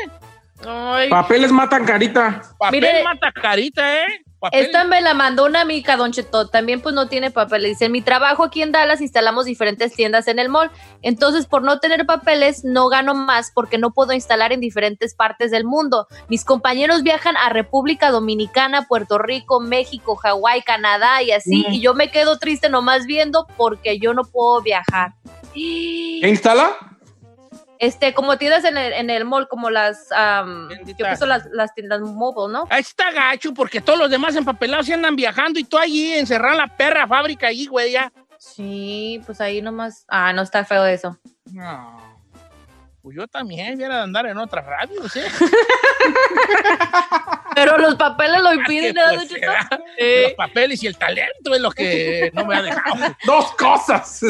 Ay. 0.65 1.09
Papeles 1.09 1.51
matan 1.51 1.85
carita. 1.85 2.41
Papel 2.57 2.81
Mire, 2.81 3.03
mata 3.03 3.31
carita, 3.31 4.01
¿eh? 4.03 4.05
Papel- 4.39 4.65
Esta 4.65 4.83
me 4.83 5.01
la 5.01 5.13
mandó 5.13 5.45
una 5.45 5.61
amiga, 5.61 5.97
Don 5.97 6.11
Cheto. 6.11 6.49
También 6.49 6.79
pues 6.81 6.93
no 6.93 7.07
tiene 7.07 7.31
papeles. 7.31 7.71
Dice, 7.71 7.85
en 7.85 7.91
mi 7.91 8.01
trabajo 8.01 8.43
aquí 8.43 8.61
en 8.61 8.71
Dallas 8.71 9.01
instalamos 9.01 9.45
diferentes 9.45 9.93
tiendas 9.93 10.27
en 10.27 10.37
el 10.39 10.49
mall. 10.49 10.69
Entonces, 11.01 11.47
por 11.47 11.63
no 11.63 11.79
tener 11.79 12.05
papeles, 12.05 12.63
no 12.63 12.87
gano 12.87 13.15
más 13.15 13.51
porque 13.53 13.77
no 13.77 13.91
puedo 13.91 14.13
instalar 14.13 14.53
en 14.53 14.59
diferentes 14.59 15.15
partes 15.15 15.51
del 15.51 15.65
mundo. 15.65 16.07
Mis 16.29 16.45
compañeros 16.45 17.01
viajan 17.01 17.35
a 17.37 17.49
República 17.49 18.11
Dominicana, 18.11 18.83
Puerto 18.87 19.17
Rico, 19.17 19.59
México, 19.59 20.15
Hawái, 20.15 20.61
Canadá 20.61 21.21
y 21.23 21.31
así. 21.31 21.65
Y 21.69 21.81
yo 21.81 21.95
me 21.95 22.11
quedo 22.11 22.37
triste 22.37 22.69
nomás 22.69 23.05
viendo 23.07 23.47
porque 23.57 23.97
yo 23.99 24.13
no 24.13 24.23
puedo 24.25 24.61
viajar. 24.61 25.13
¿Qué 25.53 26.27
instala? 26.29 26.71
Este, 27.79 28.13
como 28.13 28.37
tiendas 28.37 28.63
en 28.63 28.77
el, 28.77 28.93
en 28.93 29.09
el 29.09 29.25
mall, 29.25 29.47
como 29.47 29.69
las, 29.69 30.11
am, 30.11 30.69
yo 30.85 30.95
pienso 30.95 31.25
las, 31.25 31.45
las 31.51 31.73
tiendas 31.73 32.01
mobile, 32.01 32.53
¿no? 32.53 32.67
Ahí 32.69 32.81
está 32.81 33.11
gacho 33.11 33.53
porque 33.53 33.81
todos 33.81 33.99
los 33.99 34.09
demás 34.09 34.35
empapelados 34.35 34.85
se 34.85 34.93
andan 34.93 35.15
viajando 35.15 35.59
y 35.59 35.63
tú 35.63 35.77
allí 35.77 36.13
encerrado 36.13 36.53
en 36.53 36.59
la 36.59 36.77
perra 36.77 37.07
fábrica 37.07 37.47
allí, 37.47 37.67
güey, 37.67 37.91
ya. 37.91 38.11
Sí, 38.37 39.21
pues 39.25 39.41
ahí 39.41 39.61
nomás. 39.61 40.05
Ah, 40.07 40.31
no 40.33 40.41
está 40.41 40.63
feo 40.63 40.85
eso. 40.85 41.17
No. 41.51 42.15
Pues 43.01 43.17
yo 43.17 43.27
también 43.27 43.75
hubiera 43.75 43.97
de 43.97 44.03
andar 44.03 44.25
en 44.25 44.37
otra 44.37 44.61
radio, 44.61 45.07
¿sí? 45.09 45.19
Pero 47.55 47.77
los 47.77 47.95
papeles 47.95 48.41
lo 48.41 48.53
impiden, 48.53 48.95
pues. 48.95 49.29
Sí. 49.29 49.35
Los 50.23 50.33
papeles 50.33 50.83
y 50.83 50.87
el 50.87 50.97
talento 50.97 51.55
es 51.55 51.61
lo 51.61 51.71
que 51.71 52.29
no 52.33 52.45
me 52.45 52.55
ha 52.57 52.61
dejado. 52.61 53.15
Dos 53.25 53.51
cosas. 53.53 54.21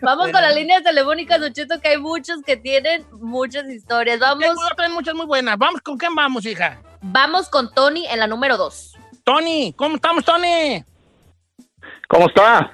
Vamos 0.00 0.30
con 0.30 0.42
las 0.42 0.54
líneas 0.54 0.82
telefónicas, 0.82 1.40
Don 1.40 1.52
Cheto, 1.52 1.80
que 1.80 1.88
hay 1.88 1.98
muchos 1.98 2.42
que 2.42 2.56
tienen 2.56 3.06
muchas 3.12 3.66
historias. 3.70 4.18
Vamos, 4.18 4.46
otras 4.70 4.90
muchas 4.90 5.14
muy 5.14 5.26
buenas. 5.26 5.56
Vamos, 5.56 5.80
¿con 5.80 5.96
quién 5.96 6.14
vamos, 6.14 6.44
hija? 6.44 6.80
vamos 7.02 7.48
con 7.48 7.72
Tony 7.74 8.06
en 8.06 8.18
la 8.18 8.26
número 8.26 8.56
dos. 8.56 8.96
Tony, 9.24 9.72
¿cómo 9.76 9.96
estamos, 9.96 10.24
Tony? 10.24 10.84
¿Cómo 12.08 12.26
está? 12.26 12.72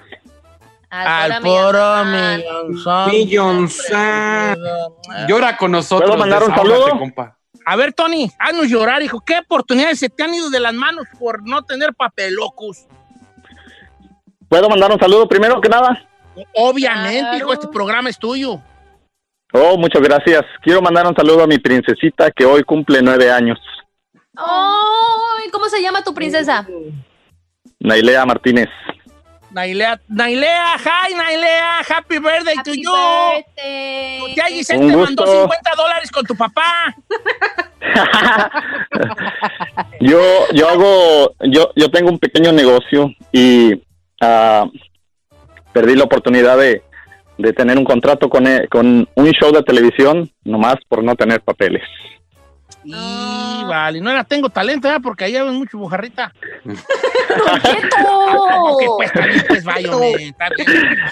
Al 0.91 1.43
puro 1.43 2.05
millón. 2.05 3.11
millonzón. 3.11 4.59
Llora 5.29 5.57
con 5.57 5.73
nosotros. 5.73 6.11
¿Puedo 6.11 6.21
mandar 6.21 6.43
un 6.43 6.55
saludo? 6.55 6.99
compa. 6.99 7.38
A 7.71 7.77
ver, 7.77 7.93
Tony, 7.93 8.31
haznos 8.39 8.69
llorar, 8.69 9.03
hijo. 9.03 9.21
¿Qué 9.21 9.37
oportunidades 9.41 9.99
se 9.99 10.09
te 10.09 10.23
han 10.23 10.33
ido 10.33 10.49
de 10.49 10.59
las 10.59 10.73
manos 10.73 11.07
por 11.19 11.47
no 11.47 11.61
tener 11.61 11.93
papelocos? 11.93 12.87
¿Puedo 14.49 14.71
mandar 14.71 14.91
un 14.91 14.99
saludo 14.99 15.29
primero 15.29 15.61
que 15.61 15.69
nada? 15.69 16.03
Obviamente, 16.55 17.21
Claro. 17.21 17.37
hijo, 17.37 17.53
este 17.53 17.69
programa 17.69 18.09
es 18.09 18.19
tuyo. 18.19 18.63
Oh, 19.53 19.77
muchas 19.77 20.01
gracias. 20.01 20.47
Quiero 20.63 20.81
mandar 20.81 21.07
un 21.07 21.15
saludo 21.15 21.43
a 21.43 21.47
mi 21.47 21.59
princesita 21.59 22.31
que 22.31 22.47
hoy 22.47 22.63
cumple 22.63 23.03
nueve 23.03 23.31
años, 23.31 23.59
Ay, 24.35 25.51
¿Cómo 25.53 25.67
se 25.69 25.83
llama 25.83 26.03
tu 26.03 26.15
princesa? 26.15 26.67
Nailea 27.81 28.25
Martínez. 28.25 28.69
Nailea, 29.51 29.99
Nailea, 30.09 30.77
hi, 30.79 31.15
Nailea, 31.15 31.79
happy 31.89 32.19
birthday 32.19 32.55
to 32.55 32.71
Happy 32.71 32.83
you. 32.83 32.93
birthday. 32.93 34.35
Ya 34.37 34.45
Giselle 34.47 34.85
Un 34.85 34.91
te 34.91 34.97
mandó 34.97 35.23
gusto. 35.25 35.41
50 35.43 35.71
dólares 35.77 36.11
con 36.11 36.27
tu 36.27 36.37
papá. 36.37 36.95
yo, 40.01 40.21
yo 40.53 40.69
hago, 40.69 41.35
yo, 41.51 41.71
yo 41.77 41.91
tengo 41.91 42.11
un 42.11 42.19
pequeño 42.19 42.53
negocio 42.53 43.11
y 43.33 43.81
ah, 44.21 44.67
perdí 45.73 45.97
la 45.97 46.05
oportunidad 46.05 46.59
de, 46.59 46.83
de 47.39 47.53
tener 47.55 47.79
un 47.79 47.85
contrato 47.85 48.29
con, 48.29 48.47
e- 48.47 48.69
con 48.69 49.09
un 49.15 49.31
show 49.33 49.51
de 49.53 49.63
televisión, 49.63 50.31
nomás 50.45 50.77
por 50.89 51.03
no 51.03 51.15
tener 51.17 51.41
papeles. 51.41 51.83
Y 53.69 53.71
vale, 53.71 54.01
no 54.01 54.13
la 54.13 54.25
tengo 54.25 54.49
talento, 54.51 54.89
¿eh? 54.89 54.99
porque 55.03 55.25
ahí 55.25 55.37
hay 55.37 55.49
mucho 55.51 55.79
bujarrita. 55.79 56.33
¡Cheto! 57.63 58.73
Ok, 58.73 58.83
pues 58.97 59.13
pues 59.49 59.65
vaya, 59.65 59.91
hombre, 59.93 60.29
está 60.29 60.49
bien. 60.57 60.69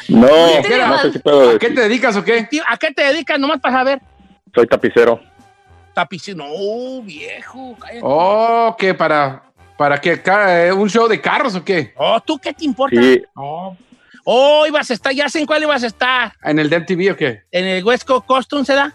No, 0.08 0.26
¿Qué 0.62 0.78
no 0.78 0.86
más? 0.88 1.02
sé 1.02 1.12
si 1.12 1.18
puedo 1.18 1.40
¿A 1.40 1.44
decir. 1.44 1.58
qué 1.60 1.70
te 1.70 1.80
dedicas 1.82 2.16
o 2.16 2.24
qué? 2.24 2.48
¿A 2.68 2.76
qué 2.76 2.92
te 2.92 3.02
dedicas? 3.04 3.38
Nomás 3.38 3.60
para 3.60 3.76
saber. 3.78 4.00
Soy 4.54 4.66
tapicero. 4.66 5.20
Tapicero. 5.94 6.38
No, 6.38 7.02
viejo. 7.02 7.76
cállate. 7.80 8.00
Oh, 8.02 8.74
¿qué? 8.78 8.94
¿Para, 8.94 9.42
para 9.76 10.00
qué? 10.00 10.20
Eh, 10.24 10.72
¿Un 10.72 10.88
show 10.90 11.08
de 11.08 11.20
carros 11.20 11.54
o 11.54 11.64
qué? 11.64 11.92
Oh, 11.96 12.20
¿tú 12.20 12.38
qué 12.38 12.52
te 12.52 12.64
importa? 12.64 13.00
Sí, 13.00 13.22
Oh, 13.34 13.76
oh, 14.24 14.66
ibas 14.66 14.90
a 14.90 14.94
estar, 14.94 15.12
ya 15.12 15.28
sé 15.28 15.38
en 15.40 15.46
cuál 15.46 15.62
ibas 15.62 15.82
a 15.82 15.86
estar. 15.86 16.32
¿En 16.42 16.58
el 16.58 16.68
DMTV 16.68 17.12
o 17.12 17.16
qué? 17.16 17.42
¿En 17.50 17.64
el 17.66 17.84
West 17.84 18.04
Coast 18.06 18.26
Custom 18.26 18.64
se 18.64 18.74
da? 18.74 18.92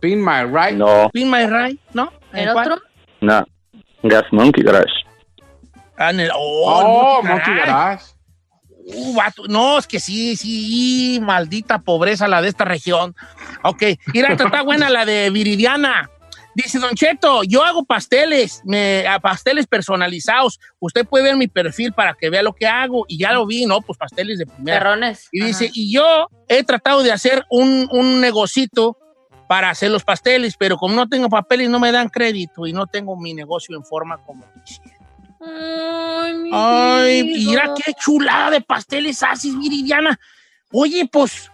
Pin 0.00 0.20
My 0.22 0.42
Right. 0.44 0.76
no, 0.76 1.08
Pin 1.12 1.30
My 1.30 1.46
Ride, 1.46 1.78
¿no? 1.94 2.12
¿En 2.32 2.52
cuál? 2.52 2.72
otro? 2.72 2.82
No. 3.22 3.44
Gas 4.02 4.24
Monkey 4.32 4.62
Garage. 4.62 4.92
Ah, 5.96 6.10
en 6.10 6.20
el, 6.20 6.30
oh, 6.34 6.64
Oh, 6.66 7.22
Monkey 7.22 7.30
Monkey 7.30 7.54
Garage. 7.54 8.04
Uh, 8.84 9.14
vato, 9.14 9.44
no, 9.48 9.78
es 9.78 9.86
que 9.86 10.00
sí, 10.00 10.36
sí, 10.36 11.20
maldita 11.22 11.78
pobreza 11.78 12.26
la 12.26 12.42
de 12.42 12.48
esta 12.48 12.64
región. 12.64 13.14
Ok, 13.62 13.82
mira, 14.12 14.32
está 14.32 14.62
buena 14.62 14.90
la 14.90 15.04
de 15.04 15.30
Viridiana. 15.30 16.10
Dice 16.54 16.78
Don 16.78 16.94
Cheto, 16.94 17.44
yo 17.44 17.64
hago 17.64 17.84
pasteles, 17.84 18.60
me, 18.64 19.06
a 19.06 19.20
pasteles 19.20 19.66
personalizados. 19.66 20.60
Usted 20.80 21.06
puede 21.06 21.24
ver 21.24 21.36
mi 21.36 21.48
perfil 21.48 21.92
para 21.92 22.14
que 22.14 22.28
vea 22.28 22.42
lo 22.42 22.52
que 22.52 22.66
hago. 22.66 23.06
Y 23.08 23.18
ya 23.18 23.32
lo 23.32 23.46
vi, 23.46 23.64
¿no? 23.64 23.80
Pues 23.80 23.96
pasteles 23.96 24.38
de 24.38 24.46
primera. 24.46 24.78
Perrones. 24.78 25.28
Y 25.32 25.44
dice, 25.44 25.70
y 25.72 25.94
yo 25.94 26.28
he 26.48 26.62
tratado 26.62 27.02
de 27.02 27.12
hacer 27.12 27.44
un, 27.48 27.88
un 27.90 28.20
negocito 28.20 28.98
para 29.52 29.68
hacer 29.68 29.90
los 29.90 30.02
pasteles, 30.02 30.56
pero 30.56 30.78
como 30.78 30.94
no 30.94 31.06
tengo 31.06 31.28
papeles 31.28 31.68
no 31.68 31.78
me 31.78 31.92
dan 31.92 32.08
crédito 32.08 32.66
y 32.66 32.72
no 32.72 32.86
tengo 32.86 33.18
mi 33.18 33.34
negocio 33.34 33.76
en 33.76 33.84
forma 33.84 34.16
como 34.16 34.46
quisiera. 34.64 34.96
Ay, 35.42 36.32
mi 36.38 36.50
Ay, 36.54 37.22
mira 37.46 37.74
qué 37.76 37.92
chulada 37.92 38.50
de 38.50 38.62
pasteles 38.62 39.22
haces, 39.22 39.54
Viridiana. 39.58 40.18
Oye, 40.72 41.06
pues, 41.12 41.52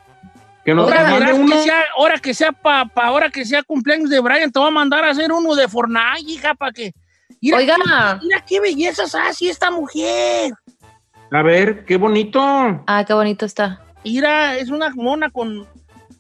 Que 0.65 0.75
nos 0.75 0.89
ahora, 0.93 1.35
uno. 1.35 1.57
que 1.57 1.63
sea, 1.65 1.83
ahora 1.97 2.19
que 2.21 2.35
sea 2.35 2.53
pa, 2.53 2.85
pa- 2.85 3.07
ahora 3.07 3.31
que 3.31 3.45
sea 3.45 3.65
cumpleaños 3.65 4.11
de 4.11 4.21
Brian, 4.21 4.53
te 4.53 4.61
voy 4.61 4.69
a 4.69 4.71
mandar 4.71 5.05
a 5.05 5.11
hacer 5.11 5.33
uno 5.33 5.57
de 5.57 5.67
Fortnite, 5.67 6.21
hija, 6.31 6.55
para 6.55 6.71
que. 6.71 6.93
Mira, 7.41 7.57
Oiga, 7.57 7.75
mira 8.23 8.45
qué 8.47 8.61
bellezas 8.61 9.13
hace 9.17 9.49
esta 9.51 9.73
mujer. 9.73 10.53
A 11.33 11.43
ver, 11.43 11.85
qué 11.85 11.97
bonito. 11.97 12.41
ah, 12.41 13.05
qué 13.05 13.13
bonito 13.13 13.45
está. 13.45 13.83
Mira, 14.05 14.57
es 14.57 14.71
una 14.71 14.91
mona 14.91 15.31
con. 15.31 15.67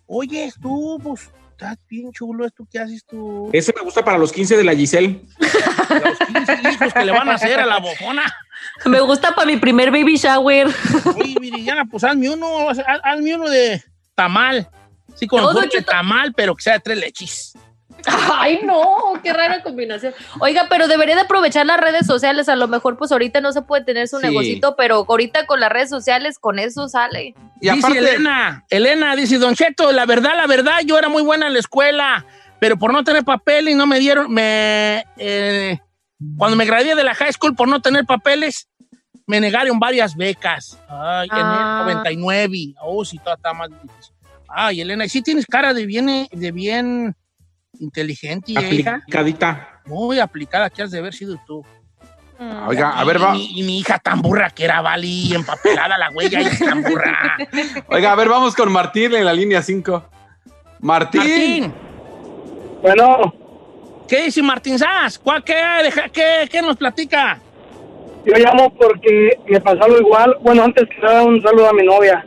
Oye, 0.08 0.52
tú, 0.60 0.98
pues, 1.04 1.30
estás 1.60 1.76
bien 1.88 2.12
chulo 2.12 2.46
esto 2.46 2.64
que 2.70 2.78
haces 2.78 3.04
tú. 3.04 3.50
Ese 3.52 3.72
me 3.74 3.82
gusta 3.82 4.04
para 4.04 4.16
los 4.16 4.30
15 4.32 4.56
de 4.56 4.62
la 4.64 4.74
Giselle. 4.76 5.20
Los 5.40 6.18
15 6.18 6.60
hijos 6.72 6.94
que 6.94 7.04
le 7.04 7.10
van 7.10 7.28
a 7.28 7.34
hacer 7.34 7.58
a 7.58 7.66
la 7.66 7.78
bofona. 7.80 8.22
Me 8.84 9.00
gusta 9.00 9.34
para 9.34 9.46
mi 9.46 9.56
primer 9.56 9.90
baby 9.90 10.16
shower. 10.16 10.68
Oye, 11.16 11.34
Viridiana, 11.40 11.84
pues 11.84 12.04
hazme 12.04 12.30
uno, 12.30 12.68
haz- 12.70 12.84
hazme 13.02 13.34
uno 13.34 13.48
de 13.48 13.82
tamal. 14.14 14.68
Sí, 15.16 15.26
con 15.26 15.42
No, 15.42 15.60
Cheto. 15.64 15.90
tamal, 15.90 16.32
pero 16.32 16.54
que 16.54 16.62
sea 16.62 16.74
de 16.74 16.80
tres 16.80 16.98
leches. 16.98 17.52
Ay, 18.32 18.60
no, 18.64 18.84
qué 19.22 19.32
rara 19.32 19.62
combinación. 19.62 20.14
Oiga, 20.40 20.66
pero 20.70 20.86
debería 20.88 21.14
de 21.16 21.22
aprovechar 21.22 21.66
las 21.66 21.80
redes 21.80 22.06
sociales. 22.06 22.48
A 22.48 22.56
lo 22.56 22.68
mejor, 22.68 22.96
pues 22.96 23.10
ahorita 23.12 23.40
no 23.40 23.52
se 23.52 23.62
puede 23.62 23.84
tener 23.84 24.08
su 24.08 24.18
Sí. 24.20 24.26
negocito, 24.26 24.76
pero 24.76 25.04
ahorita 25.08 25.46
con 25.46 25.60
las 25.60 25.70
redes 25.70 25.90
sociales, 25.90 26.38
con 26.38 26.58
eso 26.58 26.88
sale. 26.88 27.34
Y 27.60 27.70
dice 27.70 27.78
aparte, 27.78 27.98
Elena, 27.98 28.64
Elena 28.70 29.16
dice, 29.16 29.38
Don 29.38 29.54
Cheto, 29.54 29.92
la 29.92 30.06
verdad, 30.06 30.32
la 30.36 30.46
verdad, 30.46 30.78
yo 30.84 30.98
era 30.98 31.08
muy 31.08 31.22
buena 31.22 31.46
en 31.48 31.54
la 31.54 31.58
escuela, 31.58 32.24
pero 32.60 32.78
por 32.78 32.92
no 32.92 33.02
tener 33.04 33.24
papeles 33.24 33.74
no 33.76 33.86
me 33.86 33.98
dieron, 33.98 34.32
me, 34.32 35.04
eh, 35.16 35.78
cuando 36.36 36.56
me 36.56 36.64
gradué 36.64 36.94
de 36.94 37.04
la 37.04 37.14
high 37.14 37.32
school 37.32 37.54
por 37.56 37.68
no 37.68 37.80
tener 37.80 38.04
papeles, 38.06 38.68
me 39.26 39.40
negaron 39.40 39.78
varias 39.78 40.16
becas. 40.16 40.78
Ay, 40.88 41.28
en 41.32 41.36
Ah. 41.46 41.78
el 41.80 41.94
99. 41.94 42.74
Oh, 42.80 43.04
sí, 43.04 43.18
todo 43.18 43.34
está 43.34 43.52
más 43.52 43.68
difícil. 43.68 44.14
Ay, 44.48 44.80
Elena, 44.80 45.04
y 45.04 45.08
sí 45.08 45.20
tienes 45.20 45.44
cara 45.46 45.74
de 45.74 45.84
bien, 45.84 46.26
de 46.32 46.52
bien 46.52 47.14
inteligente, 47.80 48.52
hija. 48.52 48.96
Aplicadita. 48.96 49.80
Muy 49.86 50.18
aplicada, 50.20 50.68
que 50.70 50.82
has 50.82 50.90
de 50.90 50.98
haber 50.98 51.14
sido 51.14 51.36
tú. 51.46 51.64
oiga, 52.66 52.90
a 52.90 53.04
ver, 53.04 53.20
va, 53.22 53.34
Y, 53.36 53.62
mi 53.62 53.78
hija 53.80 53.98
tan 53.98 54.20
burra 54.22 54.50
que 54.50 54.64
era, 54.64 54.80
Vali, 54.80 55.34
empapelada 55.34 55.96
la 55.98 56.10
huella 56.10 56.40
y 56.42 56.56
tan 56.58 56.82
burra. 56.82 57.36
oiga, 57.88 58.12
a 58.12 58.14
ver, 58.14 58.28
vamos 58.28 58.54
con 58.54 58.70
Martín 58.70 59.14
en 59.14 59.24
la 59.24 59.32
línea 59.32 59.62
5. 59.62 60.04
Martín. 60.80 61.20
Martín, 61.20 61.74
Bueno, 62.82 63.34
¿qué 64.08 64.22
dice 64.24 64.42
Martín 64.42 64.78
Sass? 64.78 65.18
¿Cuál, 65.18 65.42
qué, 65.42 65.54
deja- 65.82 66.08
qué, 66.10 66.48
qué 66.50 66.62
nos 66.62 66.76
platica? 66.76 67.40
yo 68.24 68.34
llamo 68.36 68.74
porque 68.74 69.38
me 69.46 69.58
pasó 69.60 69.84
algo 69.84 69.98
igual. 69.98 70.36
Bueno, 70.42 70.62
antes 70.64 70.86
que 70.88 71.00
nada, 71.00 71.22
un 71.22 71.40
saludo 71.42 71.68
a 71.70 71.72
mi 71.72 71.84
novia, 71.84 72.24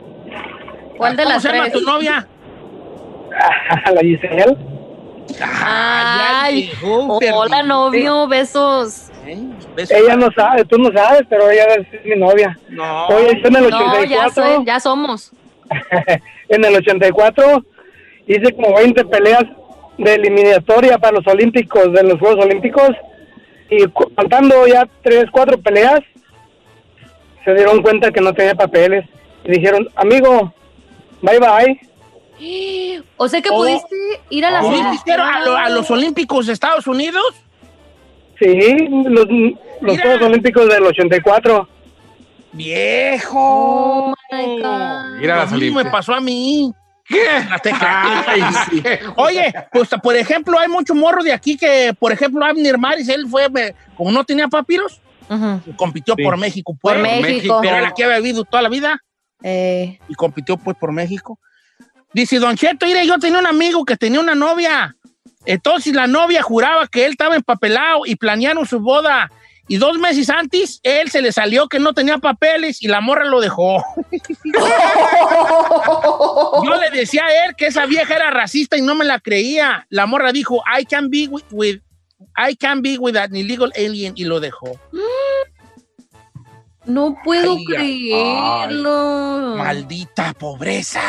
¿Cuál 0.96 1.16
de 1.16 1.22
¿Cómo 1.22 1.34
las 1.34 1.42
se 1.42 1.48
llama 1.52 1.64
tres? 1.70 1.72
tu 1.74 1.80
novia? 1.80 2.28
la 3.94 4.00
Giselle. 4.00 4.56
Ay, 5.40 6.70
llegó, 6.70 7.18
hola, 7.34 7.62
novio, 7.62 8.26
besos. 8.28 9.10
¿Eh? 9.26 9.38
Beso. 9.74 9.94
Ella 9.94 10.16
no 10.16 10.30
sabe, 10.32 10.64
tú 10.64 10.78
no 10.78 10.90
sabes, 10.92 11.22
pero 11.28 11.48
ella 11.50 11.64
es 11.74 12.04
mi 12.04 12.16
novia. 12.16 12.58
No. 12.68 13.06
Oye, 13.06 13.40
yo 13.40 13.48
en 13.48 13.56
el 13.56 13.70
No, 13.70 14.04
ya, 14.04 14.26
84, 14.26 14.30
soy, 14.34 14.64
ya 14.64 14.80
somos. 14.80 15.32
en 16.48 16.64
el 16.64 16.76
84 16.76 17.64
hice 18.26 18.52
como 18.54 18.74
20 18.76 19.04
peleas 19.06 19.44
de 19.98 20.14
eliminatoria 20.14 20.98
para 20.98 21.18
los 21.18 21.26
Olímpicos, 21.26 21.92
de 21.92 22.02
los 22.02 22.18
Juegos 22.18 22.44
Olímpicos, 22.44 22.90
y 23.70 23.86
contando 23.88 24.66
ya 24.66 24.86
3, 25.02 25.26
4 25.30 25.58
peleas, 25.58 26.00
se 27.44 27.54
dieron 27.54 27.82
cuenta 27.82 28.10
que 28.10 28.20
no 28.20 28.32
tenía 28.32 28.54
papeles 28.54 29.04
y 29.44 29.50
dijeron, 29.52 29.88
amigo, 29.96 30.52
bye 31.20 31.38
bye. 31.38 31.80
O 33.16 33.28
sea 33.28 33.40
que 33.40 33.50
Oh. 33.50 33.56
pudiste 33.56 33.96
ir 34.30 34.44
a 34.44 34.50
la 34.50 34.60
¿Fuiste 34.62 35.12
a, 35.12 35.40
lo- 35.44 35.56
a 35.56 35.68
los 35.68 35.90
Olímpicos 35.90 36.46
de 36.46 36.52
Estados 36.52 36.86
Unidos? 36.86 37.22
Sí, 38.38 38.88
los, 38.88 39.26
los. 39.80 40.00
Juegos 40.00 40.22
Olímpicos 40.22 40.68
del 40.68 40.82
84. 40.84 41.68
¡Viejo! 42.52 43.38
Oh, 43.38 44.14
my 44.30 44.60
God. 44.60 45.18
Mira 45.20 45.36
las 45.36 45.52
me 45.52 45.84
pasó 45.86 46.14
a 46.14 46.20
mí. 46.20 46.72
¿Qué? 47.04 47.20
Ay, 47.80 48.40
sí. 48.70 48.82
Oye, 49.16 49.52
pues 49.72 49.88
por 50.02 50.16
ejemplo, 50.16 50.58
hay 50.58 50.68
mucho 50.68 50.94
morro 50.94 51.22
de 51.22 51.32
aquí 51.32 51.56
que, 51.56 51.94
por 51.98 52.12
ejemplo, 52.12 52.44
Abner 52.44 52.78
Maris, 52.78 53.08
él 53.08 53.26
fue, 53.28 53.48
me- 53.48 53.74
como 53.96 54.10
no 54.12 54.24
tenía 54.24 54.48
papiros, 54.48 55.00
compitió 55.76 56.14
Sí. 56.16 56.22
por 56.22 56.36
México. 56.36 56.76
Por 56.80 57.00
pues. 57.00 57.22
México. 57.22 57.58
Pero 57.62 57.76
él 57.76 57.84
aquí 57.86 58.02
había 58.02 58.18
vivido 58.18 58.44
toda 58.44 58.62
la 58.62 58.68
vida 58.68 58.98
Eh, 59.44 59.98
y 60.08 60.14
compitió 60.14 60.56
pues 60.56 60.76
por 60.76 60.92
México. 60.92 61.38
Dice, 62.14 62.38
Don 62.38 62.56
Cheto, 62.56 62.86
mire, 62.86 63.06
yo 63.06 63.18
tenía 63.18 63.38
un 63.38 63.46
amigo 63.46 63.84
que 63.84 63.96
tenía 63.96 64.20
una 64.20 64.34
novia. 64.34 64.94
Entonces 65.46 65.94
la 65.94 66.06
novia 66.06 66.42
juraba 66.42 66.86
que 66.86 67.04
él 67.04 67.12
estaba 67.12 67.34
empapelado 67.36 68.02
y 68.06 68.16
planearon 68.16 68.66
su 68.66 68.80
boda. 68.80 69.30
Y 69.68 69.76
dos 69.76 69.96
meses 69.98 70.28
antes, 70.28 70.80
él 70.82 71.10
se 71.10 71.22
le 71.22 71.32
salió 71.32 71.68
que 71.68 71.78
no 71.78 71.94
tenía 71.94 72.18
papeles 72.18 72.82
y 72.82 72.88
la 72.88 73.00
morra 73.00 73.24
lo 73.24 73.40
dejó. 73.40 73.82
Yo 76.64 76.74
le 76.80 76.90
decía 76.90 77.24
a 77.26 77.46
él 77.46 77.54
que 77.56 77.66
esa 77.66 77.86
vieja 77.86 78.14
era 78.14 78.30
racista 78.30 78.76
y 78.76 78.82
no 78.82 78.94
me 78.94 79.04
la 79.04 79.20
creía. 79.20 79.86
La 79.88 80.06
morra 80.06 80.32
dijo, 80.32 80.62
I 80.78 80.84
can 80.84 81.08
be 81.10 81.26
with, 81.28 81.44
with- 81.50 81.80
I 82.36 82.54
can 82.56 82.82
be 82.82 82.98
with 82.98 83.16
an 83.16 83.34
illegal 83.36 83.72
alien 83.76 84.14
y 84.16 84.24
lo 84.24 84.40
dejó. 84.40 84.78
No 86.86 87.16
puedo 87.24 87.54
Ay, 87.54 87.64
ay, 87.76 88.08
creerlo. 88.08 89.56
Maldita 89.56 90.32
pobreza. 90.34 91.00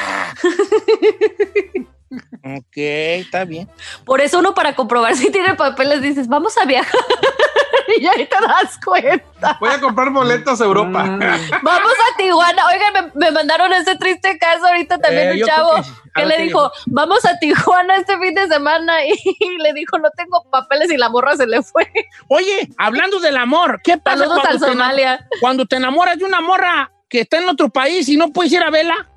ok, 2.43 2.78
está 2.78 3.45
bien. 3.45 3.69
Por 4.06 4.21
eso 4.21 4.39
uno 4.39 4.54
para 4.54 4.76
comprobar 4.76 5.15
si 5.15 5.32
tiene 5.32 5.56
papeles 5.56 6.02
dices, 6.02 6.28
vamos 6.28 6.58
a 6.58 6.65
viajar. 6.65 6.99
y 7.97 8.06
ahí 8.06 8.26
te 8.26 8.47
das 8.47 8.80
cuenta. 8.84 9.58
Voy 9.60 9.69
a 9.69 9.80
comprar 9.80 10.10
boletos 10.10 10.62
a 10.62 10.65
Europa. 10.65 11.04
Vamos 11.63 11.93
a 11.93 12.17
Tijuana. 12.17 12.63
Oigan, 12.67 12.93
me, 12.93 13.26
me 13.26 13.32
mandaron 13.32 13.73
ese 13.73 13.95
triste 13.95 14.38
caso 14.38 14.65
ahorita 14.67 14.97
también 14.97 15.30
Eh, 15.30 15.41
un 15.41 15.47
chavo 15.47 15.71
que 16.13 16.26
le 16.26 16.43
dijo, 16.43 16.71
vamos 16.88 17.26
a 17.26 17.38
Tijuana 17.39 17.97
este 17.97 18.17
fin 18.19 18.34
de 18.34 18.47
semana 18.47 19.06
y, 19.06 19.58
le 19.62 19.73
dijo, 19.73 19.97
no 19.99 20.10
tengo 20.12 20.45
papeles 20.49 20.91
y 20.91 20.97
la 20.97 21.10
morra 21.10 21.36
se 21.36 21.47
le 21.47 21.62
fue. 21.62 21.89
Oye, 22.28 22.69
hablando 22.78 23.19
del 23.19 23.38
amor, 23.38 23.82
¿qué 23.84 23.97
pasa 23.97 24.19
Saludos 24.19 24.39
al 24.39 24.43
cuando 24.43 24.65
te, 24.65 24.71
Somalia. 24.71 25.28
cuando 25.39 25.65
te 25.65 25.76
enamoras 25.78 26.17
de 26.17 26.26
una 26.26 26.41
morra 26.41 26.91
que 27.10 27.21
está 27.21 27.38
en 27.38 27.49
otro 27.49 27.69
país 27.69 28.08
y 28.10 28.17
no 28.17 28.32
puedes 28.32 28.52
ir 28.52 28.63
a 28.63 28.69
verla? 28.69 29.10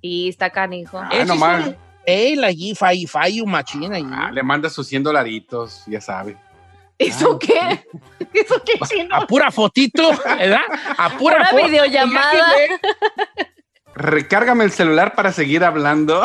Y 0.00 0.28
está 0.28 0.50
canijo. 0.50 0.98
Ah, 0.98 1.08
Ese 1.12 1.34
la 2.36 2.50
G, 2.50 2.74
fai, 2.74 3.06
fai, 3.06 3.40
un 3.40 3.50
machín 3.50 3.92
ahí. 3.92 4.06
Ah, 4.10 4.30
le 4.32 4.42
manda 4.42 4.70
sus 4.70 4.86
100 4.86 5.02
dolaritos, 5.02 5.82
ya 5.86 6.00
sabe. 6.00 6.36
¿Eso 6.98 7.38
qué? 7.38 7.84
¿Eso 8.34 8.62
qué 8.64 8.78
chino? 8.88 9.14
A 9.14 9.26
pura 9.26 9.50
fotito, 9.50 10.10
¿verdad? 10.24 10.60
A 10.96 11.10
pura 11.16 11.36
Una 11.36 11.46
foto. 11.46 11.66
videollamada. 11.66 12.46
Recárgame 13.94 14.64
el 14.64 14.72
celular 14.72 15.14
para 15.14 15.32
seguir 15.32 15.64
hablando. 15.64 16.22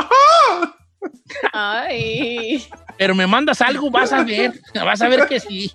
Ay. 1.51 2.65
Pero 2.97 3.15
me 3.15 3.27
mandas 3.27 3.61
algo, 3.61 3.89
vas 3.91 4.13
a 4.13 4.23
ver. 4.23 4.53
Vas 4.73 5.01
a 5.01 5.09
ver 5.09 5.27
que 5.27 5.39
sí. 5.39 5.71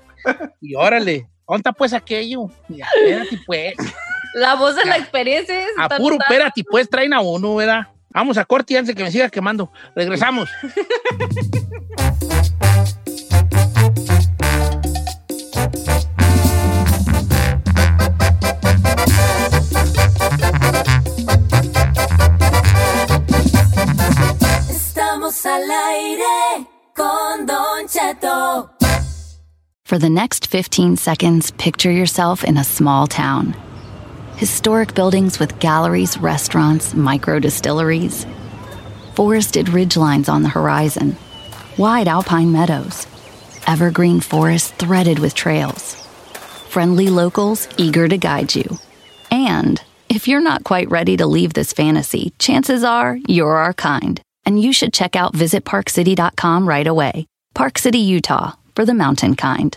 Y 0.60 0.74
órale, 0.74 1.28
¿dónde 1.46 1.72
pues 1.72 1.92
aquello? 1.92 2.50
Espérate 2.68 3.40
pues. 3.46 3.74
La 4.34 4.54
voz 4.54 4.76
de 4.76 4.84
la 4.84 4.96
experiencia 4.96 5.60
es. 5.60 5.70
A 5.78 5.88
puro, 5.88 6.16
espérate 6.18 6.62
pues, 6.68 6.88
traen 6.88 7.14
a 7.14 7.20
uno, 7.20 7.56
¿verdad? 7.56 7.88
Vamos 8.10 8.38
a 8.38 8.44
corte 8.44 8.76
antes 8.76 8.88
de 8.88 8.94
que 8.94 9.04
me 9.04 9.10
siga 9.10 9.28
quemando. 9.28 9.70
Regresamos. 9.94 10.48
Estamos 24.70 25.46
al 25.46 25.70
aire 25.70 26.66
con 26.94 27.46
Don 27.46 27.86
Cheto. 27.86 28.70
For 29.84 29.98
the 29.98 30.10
next 30.10 30.50
15 30.50 30.96
seconds, 30.96 31.50
picture 31.52 31.90
yourself 31.90 32.44
in 32.44 32.58
a 32.58 32.64
small 32.64 33.06
town. 33.06 33.54
Historic 34.38 34.94
buildings 34.94 35.40
with 35.40 35.58
galleries, 35.58 36.16
restaurants, 36.18 36.94
micro 36.94 37.40
distilleries. 37.40 38.24
Forested 39.16 39.66
ridgelines 39.66 40.28
on 40.28 40.44
the 40.44 40.48
horizon. 40.48 41.16
Wide 41.76 42.06
alpine 42.06 42.52
meadows. 42.52 43.08
Evergreen 43.66 44.20
forests 44.20 44.70
threaded 44.70 45.18
with 45.18 45.34
trails. 45.34 45.96
Friendly 46.70 47.08
locals 47.08 47.66
eager 47.78 48.06
to 48.06 48.16
guide 48.16 48.54
you. 48.54 48.78
And 49.32 49.82
if 50.08 50.28
you're 50.28 50.40
not 50.40 50.62
quite 50.62 50.88
ready 50.88 51.16
to 51.16 51.26
leave 51.26 51.54
this 51.54 51.72
fantasy, 51.72 52.32
chances 52.38 52.84
are 52.84 53.18
you're 53.26 53.56
our 53.56 53.74
kind. 53.74 54.20
And 54.46 54.62
you 54.62 54.72
should 54.72 54.92
check 54.92 55.16
out 55.16 55.32
visitparkcity.com 55.32 56.68
right 56.68 56.86
away. 56.86 57.26
Park 57.56 57.76
City, 57.76 57.98
Utah, 57.98 58.52
for 58.76 58.84
the 58.84 58.94
mountain 58.94 59.34
kind. 59.34 59.76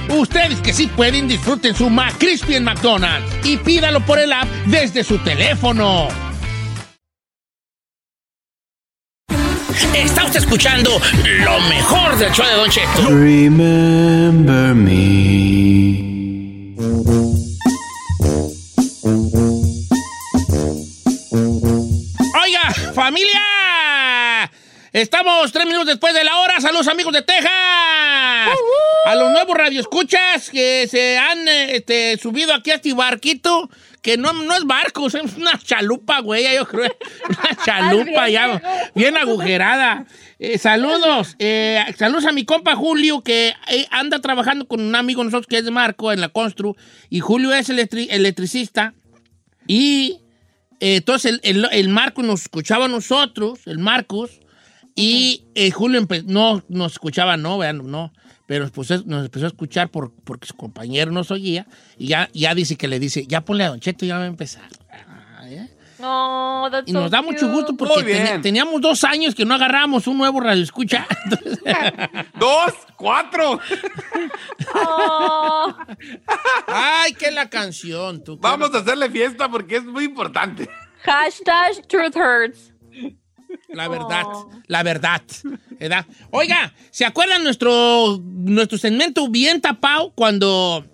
Ustedes 0.11 0.59
que 0.59 0.73
sí 0.73 0.87
pueden, 0.87 1.27
disfruten 1.27 1.73
su 1.73 1.89
McCrispy 1.89 2.55
en 2.55 2.65
McDonald's 2.65 3.33
y 3.45 3.57
pídalo 3.57 4.01
por 4.01 4.19
el 4.19 4.33
app 4.33 4.47
desde 4.65 5.03
su 5.03 5.17
teléfono. 5.19 6.07
Está 9.95 10.25
usted 10.25 10.39
escuchando 10.39 10.91
lo 11.43 11.59
mejor 11.61 12.17
del 12.17 12.31
show 12.31 12.45
de 12.45 12.53
Don 12.53 12.69
Cheto. 12.69 13.09
Remember 13.09 14.75
me. 14.75 16.10
Estamos 24.93 25.53
tres 25.53 25.65
minutos 25.67 25.87
después 25.87 26.13
de 26.13 26.23
la 26.25 26.37
hora. 26.39 26.59
Saludos 26.59 26.89
amigos 26.89 27.13
de 27.13 27.21
Texas. 27.21 27.49
A 29.05 29.15
los 29.15 29.31
nuevos 29.31 29.55
radioescuchas 29.57 30.49
que 30.49 30.85
se 30.89 31.17
han 31.17 31.47
eh, 31.47 31.77
este, 31.77 32.17
subido 32.17 32.53
aquí 32.53 32.71
a 32.71 32.75
este 32.75 32.91
barquito, 32.93 33.69
que 34.01 34.17
no, 34.17 34.33
no 34.33 34.53
es 34.53 34.65
barco, 34.65 35.07
es 35.07 35.13
una 35.13 35.57
chalupa, 35.63 36.19
güey, 36.19 36.43
yo 36.55 36.67
creo. 36.67 36.93
Una 37.29 37.63
chalupa 37.65 38.27
ya, 38.27 38.91
bien 38.93 39.15
agujerada. 39.15 40.05
Eh, 40.39 40.57
saludos. 40.57 41.35
eh, 41.39 41.81
saludos 41.97 42.25
a 42.25 42.33
mi 42.33 42.43
compa 42.43 42.75
Julio, 42.75 43.21
que 43.21 43.53
anda 43.91 44.19
trabajando 44.19 44.67
con 44.67 44.81
un 44.81 44.95
amigo 44.95 45.23
nosotros 45.23 45.47
que 45.47 45.59
es 45.59 45.63
de 45.65 45.71
Marco 45.71 46.11
en 46.11 46.19
la 46.19 46.27
Constru. 46.29 46.75
Y 47.09 47.21
Julio 47.21 47.53
es 47.53 47.69
electri- 47.69 48.07
electricista. 48.09 48.93
Y 49.67 50.19
eh, 50.81 50.97
entonces 50.97 51.39
el, 51.43 51.63
el- 51.63 51.69
el 51.71 51.89
Marco 51.89 52.23
nos 52.23 52.41
escuchaba 52.41 52.85
a 52.85 52.89
nosotros, 52.89 53.59
el 53.67 53.77
Marcos, 53.79 54.41
y 54.95 55.45
eh, 55.55 55.71
Julio 55.71 56.01
empe- 56.01 56.23
no 56.25 56.63
nos 56.69 56.93
escuchaba, 56.93 57.37
no, 57.37 57.57
vean, 57.57 57.89
no, 57.89 58.11
pero 58.47 58.69
pues, 58.69 58.91
es- 58.91 59.05
nos 59.05 59.25
empezó 59.25 59.45
a 59.45 59.49
escuchar 59.49 59.89
por, 59.89 60.11
porque 60.23 60.47
su 60.47 60.55
compañero 60.55 61.11
nos 61.11 61.31
oía, 61.31 61.65
y 61.97 62.07
ya, 62.07 62.29
ya 62.33 62.53
dice 62.55 62.75
que 62.75 62.87
le 62.87 62.99
dice, 62.99 63.25
ya 63.27 63.41
ponle 63.41 63.63
a 63.65 63.69
Don 63.69 63.79
Cheto, 63.79 64.05
ya 64.05 64.17
va 64.17 64.23
a 64.23 64.27
empezar. 64.27 64.63
No, 65.99 66.67
that's 66.71 66.89
Y 66.89 66.93
nos 66.93 67.03
so 67.03 67.09
da 67.11 67.21
mucho 67.21 67.47
gusto 67.51 67.77
porque 67.77 68.39
teníamos 68.41 68.81
dos 68.81 69.03
años 69.03 69.35
que 69.35 69.45
no 69.45 69.53
agarramos 69.53 70.07
un 70.07 70.17
nuevo 70.17 70.39
radio 70.39 70.63
escucha. 70.63 71.05
¡Dos! 72.39 72.73
¡Cuatro! 72.97 73.59
Oh. 74.73 75.75
Ay, 76.65 77.13
qué 77.13 77.29
la 77.29 77.49
canción, 77.51 78.23
tú. 78.23 78.35
Vamos 78.37 78.73
a 78.73 78.79
hacerle 78.79 79.11
fiesta 79.11 79.47
porque 79.49 79.75
es 79.75 79.85
muy 79.85 80.05
importante. 80.05 80.67
Hashtag 81.03 81.87
truth 81.87 82.15
hurts. 82.15 82.73
La 83.69 83.87
verdad, 83.87 84.25
la 84.67 84.83
verdad. 84.83 85.21
¿verdad? 85.79 86.05
Oiga, 86.31 86.73
¿se 86.91 87.05
acuerdan 87.05 87.43
nuestro, 87.43 88.19
nuestro 88.21 88.77
segmento 88.77 89.29
bien 89.29 89.61
tapado 89.61 90.11
cuando, 90.13 90.85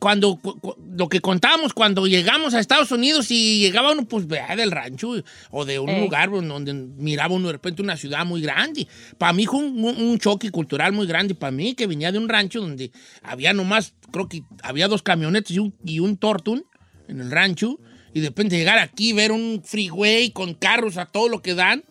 cuando 0.00 0.36
cu- 0.36 0.58
cu- 0.60 0.74
lo 0.96 1.08
que 1.08 1.20
contábamos 1.20 1.72
cuando 1.72 2.06
llegamos 2.06 2.54
a 2.54 2.60
Estados 2.60 2.90
Unidos 2.90 3.30
y 3.30 3.60
llegaba 3.60 3.92
uno 3.92 4.04
pues 4.04 4.26
vea, 4.26 4.56
del 4.56 4.70
rancho 4.72 5.12
o 5.50 5.64
de 5.64 5.78
un 5.78 5.90
Ey. 5.90 6.00
lugar 6.02 6.30
donde 6.30 6.72
miraba 6.74 7.34
uno 7.34 7.46
de 7.46 7.52
repente 7.52 7.82
una 7.82 7.96
ciudad 7.96 8.26
muy 8.26 8.40
grande? 8.40 8.88
Para 9.16 9.32
mí 9.32 9.46
fue 9.46 9.60
un, 9.60 10.18
choque 10.18 10.50
cultural 10.50 10.92
muy 10.92 11.06
grande 11.06 11.34
para 11.36 11.52
mí 11.52 11.74
que 11.74 11.86
venía 11.86 12.10
de 12.10 12.18
un 12.18 12.28
rancho 12.28 12.60
donde 12.60 12.90
había 13.22 13.52
nomás, 13.52 13.94
creo 14.10 14.28
que 14.28 14.42
había 14.62 14.88
dos 14.88 15.02
camionetas 15.02 15.52
y 15.52 15.60
un, 15.60 15.72
y 15.84 16.00
un 16.00 16.16
Tortun 16.16 16.64
en 17.06 17.20
el 17.20 17.30
rancho 17.30 17.78
y 18.14 18.20
de 18.20 18.28
repente 18.28 18.56
llegar 18.56 18.78
aquí 18.78 19.12
ver 19.12 19.32
un 19.32 19.60
freeway 19.62 20.30
con 20.30 20.54
carros 20.54 20.96
a 20.96 21.04
todo 21.04 21.28
lo 21.28 21.42
que 21.42 21.54
dan. 21.54 21.82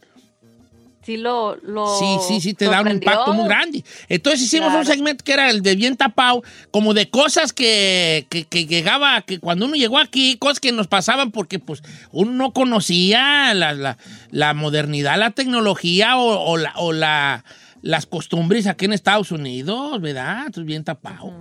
Sí, 1.05 1.17
lo. 1.17 1.57
lo 1.57 1.99
Sí, 1.99 2.05
sí, 2.25 2.39
sí, 2.39 2.53
te 2.53 2.63
da 2.63 2.79
un 2.79 2.87
impacto 2.89 3.33
muy 3.33 3.45
grande. 3.49 3.83
Entonces 4.07 4.41
hicimos 4.41 4.73
un 4.73 4.85
segmento 4.85 5.25
que 5.25 5.33
era 5.33 5.49
el 5.49 5.61
de 5.61 5.75
bien 5.75 5.97
tapado, 5.97 6.41
como 6.71 6.93
de 6.93 7.09
cosas 7.09 7.51
que, 7.51 8.25
que, 8.29 8.45
que 8.45 8.65
llegaba, 8.67 9.21
que 9.23 9.37
cuando 9.39 9.65
uno 9.65 9.75
llegó 9.75 9.99
aquí, 9.99 10.37
cosas 10.37 10.61
que 10.61 10.71
nos 10.71 10.87
pasaban 10.87 11.31
porque 11.31 11.59
pues 11.59 11.83
uno 12.13 12.31
no 12.31 12.51
conocía 12.53 13.53
la, 13.53 13.73
la- 13.73 13.97
la 14.31 14.53
modernidad, 14.53 15.19
la 15.19 15.31
tecnología 15.31 16.15
o, 16.17 16.39
o 16.51 16.55
la, 16.55 16.71
o 16.77 16.93
la- 16.93 17.43
las 17.81 18.05
costumbres 18.05 18.65
aquí 18.65 18.85
en 18.85 18.93
Estados 18.93 19.29
Unidos, 19.33 19.99
¿verdad? 19.99 20.45
Entonces 20.45 20.63
bien 20.65 20.85
tapado. 20.85 21.33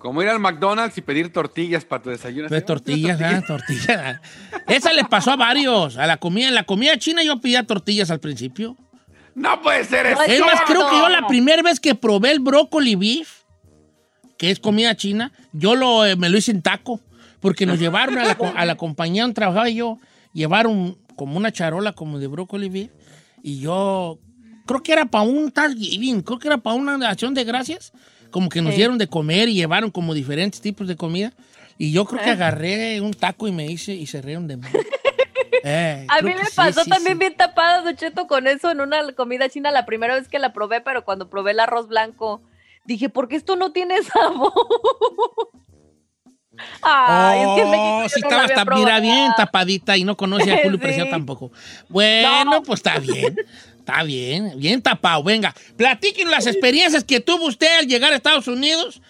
Como 0.00 0.22
ir 0.22 0.30
al 0.30 0.40
McDonald's 0.40 0.96
y 0.96 1.02
pedir 1.02 1.30
tortillas 1.30 1.84
para 1.84 2.02
tu 2.02 2.08
desayuno. 2.08 2.48
Pues 2.48 2.64
tortillas, 2.64 3.18
¿verdad? 3.18 3.44
tortillas. 3.46 4.20
Esa 4.66 4.94
le 4.94 5.04
pasó 5.04 5.32
a 5.32 5.36
varios. 5.36 5.98
A 5.98 6.06
la 6.06 6.16
comida, 6.16 6.48
en 6.48 6.54
la 6.54 6.64
comida 6.64 6.96
china 6.96 7.22
yo 7.22 7.38
pedía 7.38 7.66
tortillas 7.66 8.10
al 8.10 8.18
principio. 8.18 8.78
No 9.34 9.60
puede 9.60 9.84
ser 9.84 10.06
eso. 10.06 10.22
Es 10.22 10.40
más, 10.40 10.62
creo 10.66 10.88
que 10.88 10.96
yo 10.96 11.08
la 11.10 11.26
primera 11.26 11.62
vez 11.62 11.80
que 11.80 11.94
probé 11.94 12.30
el 12.30 12.40
brócoli 12.40 12.96
beef, 12.96 13.42
que 14.38 14.50
es 14.50 14.58
comida 14.58 14.96
china, 14.96 15.32
yo 15.52 15.76
lo, 15.76 16.06
eh, 16.06 16.16
me 16.16 16.30
lo 16.30 16.38
hice 16.38 16.50
en 16.50 16.62
taco, 16.62 16.98
porque 17.40 17.66
nos 17.66 17.78
llevaron 17.78 18.18
a 18.18 18.24
la, 18.24 18.32
a 18.56 18.64
la 18.64 18.74
compañía 18.78 19.24
donde 19.24 19.34
trabajaba 19.34 19.68
yo, 19.68 19.98
llevaron 20.32 20.96
como 21.14 21.36
una 21.36 21.52
charola 21.52 21.92
como 21.92 22.18
de 22.18 22.26
brócoli 22.26 22.70
beef, 22.70 22.90
y 23.42 23.60
yo 23.60 24.18
creo 24.66 24.82
que 24.82 24.92
era 24.92 25.04
para 25.04 25.24
un 25.24 25.52
Thanksgiving, 25.52 26.22
creo 26.22 26.38
que 26.38 26.48
era 26.48 26.56
para 26.56 26.76
una 26.76 27.10
acción 27.10 27.34
de 27.34 27.44
gracias, 27.44 27.92
como 28.30 28.48
que 28.48 28.62
nos 28.62 28.72
Sí. 28.72 28.78
dieron 28.78 28.98
de 28.98 29.06
comer 29.08 29.48
y 29.48 29.54
llevaron 29.54 29.90
como 29.90 30.14
diferentes 30.14 30.60
tipos 30.60 30.86
de 30.88 30.96
comida, 30.96 31.32
y 31.78 31.92
yo 31.92 32.04
creo 32.04 32.22
que 32.22 32.30
agarré 32.30 33.00
un 33.00 33.12
taco 33.14 33.48
y 33.48 33.52
me 33.52 33.66
hice 33.66 33.94
y 33.94 34.06
se 34.06 34.20
rieron 34.22 34.46
de 34.46 34.56
mí. 34.56 34.62
Eh, 35.62 36.06
A 36.08 36.22
mí 36.22 36.32
me 36.32 36.46
sí, 36.46 36.52
pasó 36.56 36.84
sí, 36.84 36.88
también 36.88 37.14
sí. 37.16 37.18
bien 37.18 37.36
tapada, 37.36 37.82
Don 37.82 37.94
Cheto, 37.94 38.26
con 38.26 38.46
eso 38.46 38.70
en 38.70 38.80
una 38.80 39.12
comida 39.12 39.46
china 39.50 39.70
la 39.70 39.84
primera 39.84 40.14
vez 40.14 40.26
que 40.26 40.38
la 40.38 40.54
probé, 40.54 40.80
pero 40.80 41.04
cuando 41.04 41.28
probé 41.28 41.50
el 41.50 41.60
arroz 41.60 41.86
blanco, 41.86 42.40
dije, 42.86 43.10
¿por 43.10 43.28
qué 43.28 43.36
esto 43.36 43.56
no 43.56 43.70
tiene 43.70 44.02
sabor? 44.02 44.54
Ay, 46.82 47.40
es 47.40 47.48
que 47.56 47.60
en 47.62 47.70
México 47.70 48.00
Oh, 48.04 48.08
sí 48.08 48.20
no 48.22 48.76
mira, 48.76 49.00
bien 49.00 49.32
tapadita 49.36 49.96
y 49.96 50.04
no 50.04 50.16
conocía 50.16 50.54
a 50.58 50.62
Julio. 50.62 50.78
Preciado 50.78 51.10
tampoco. 51.10 51.52
Bueno, 51.88 52.62
pues 52.62 52.80
está 52.80 52.98
bien. 52.98 53.36
Está 53.90 54.02
bien, 54.04 54.52
bien 54.56 54.80
tapado. 54.82 55.22
Venga, 55.22 55.54
platíquenos 55.76 56.30
las 56.30 56.46
experiencias 56.46 57.04
que 57.04 57.20
tuvo 57.20 57.46
usted 57.46 57.78
al 57.80 57.86
llegar 57.86 58.12
a 58.12 58.16
Estados 58.16 58.48
Unidos, 58.48 59.00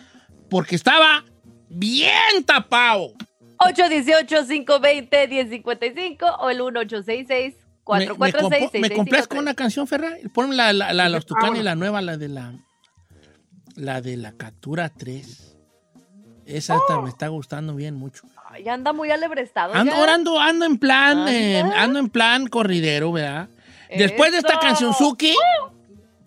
porque 0.48 0.76
estaba 0.76 1.24
bien 1.68 2.44
tapado. 2.46 3.12
818-520-1055 3.58 6.36
o 6.40 6.50
el 6.50 6.56
1866 6.58 7.54
Me, 7.86 7.98
me, 7.98 8.06
compo- 8.06 8.16
446 8.18 8.80
me 8.82 8.90
complazco 8.90 9.28
con 9.30 9.38
una 9.40 9.54
canción, 9.54 9.86
Ferrari. 9.86 10.28
Ponme 10.28 10.54
la, 10.54 10.72
la, 10.72 10.92
la, 10.92 11.08
los 11.08 11.26
Tucanes, 11.26 11.64
la 11.64 11.74
nueva, 11.74 12.00
la 12.00 12.16
de 12.16 12.28
la. 12.28 12.54
La 13.76 14.00
de 14.00 14.16
la 14.16 14.32
Captura 14.32 14.88
3. 14.88 15.56
Esa 16.46 16.74
esta 16.76 17.00
me 17.00 17.08
está 17.08 17.28
gustando 17.28 17.74
bien 17.76 17.94
mucho. 17.94 18.24
Ya 18.64 18.74
anda 18.74 18.92
muy 18.92 19.10
alebrestado. 19.12 19.72
Ando, 19.74 19.92
ya. 19.92 19.98
ahora 19.98 20.14
ando, 20.14 20.40
ando 20.40 20.64
en 20.66 20.76
plan, 20.78 21.28
eh, 21.28 21.62
ando 21.76 22.00
en 22.00 22.08
plan 22.08 22.48
corridero, 22.48 23.12
¿verdad? 23.12 23.48
Después 23.96 24.32
de 24.32 24.38
esta 24.38 24.58
canción 24.58 24.94
Suki, 24.94 25.34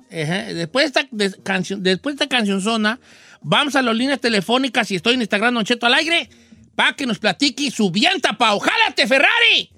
después 0.09 0.91
de 0.93 0.99
esta 1.01 1.07
de- 1.11 1.43
canción, 1.43 1.81
después 1.81 2.15
de 2.17 2.23
esta 2.23 2.35
canción 2.35 2.61
zona, 2.61 2.99
vamos 3.41 3.75
a 3.75 3.81
las 3.81 3.95
líneas 3.95 4.19
telefónicas 4.19 4.89
y 4.91 4.95
estoy 4.95 5.15
en 5.15 5.21
Instagram 5.21 5.53
Don 5.55 5.65
Cheto 5.65 5.85
al 5.85 5.93
aire 5.95 6.29
para 6.75 6.93
que 6.93 7.05
nos 7.05 7.19
platique 7.19 7.69
su 7.71 7.91
bien 7.91 8.19
tapado. 8.21 8.59
¡Jálate, 8.59 9.07
Ferrari! 9.07 9.69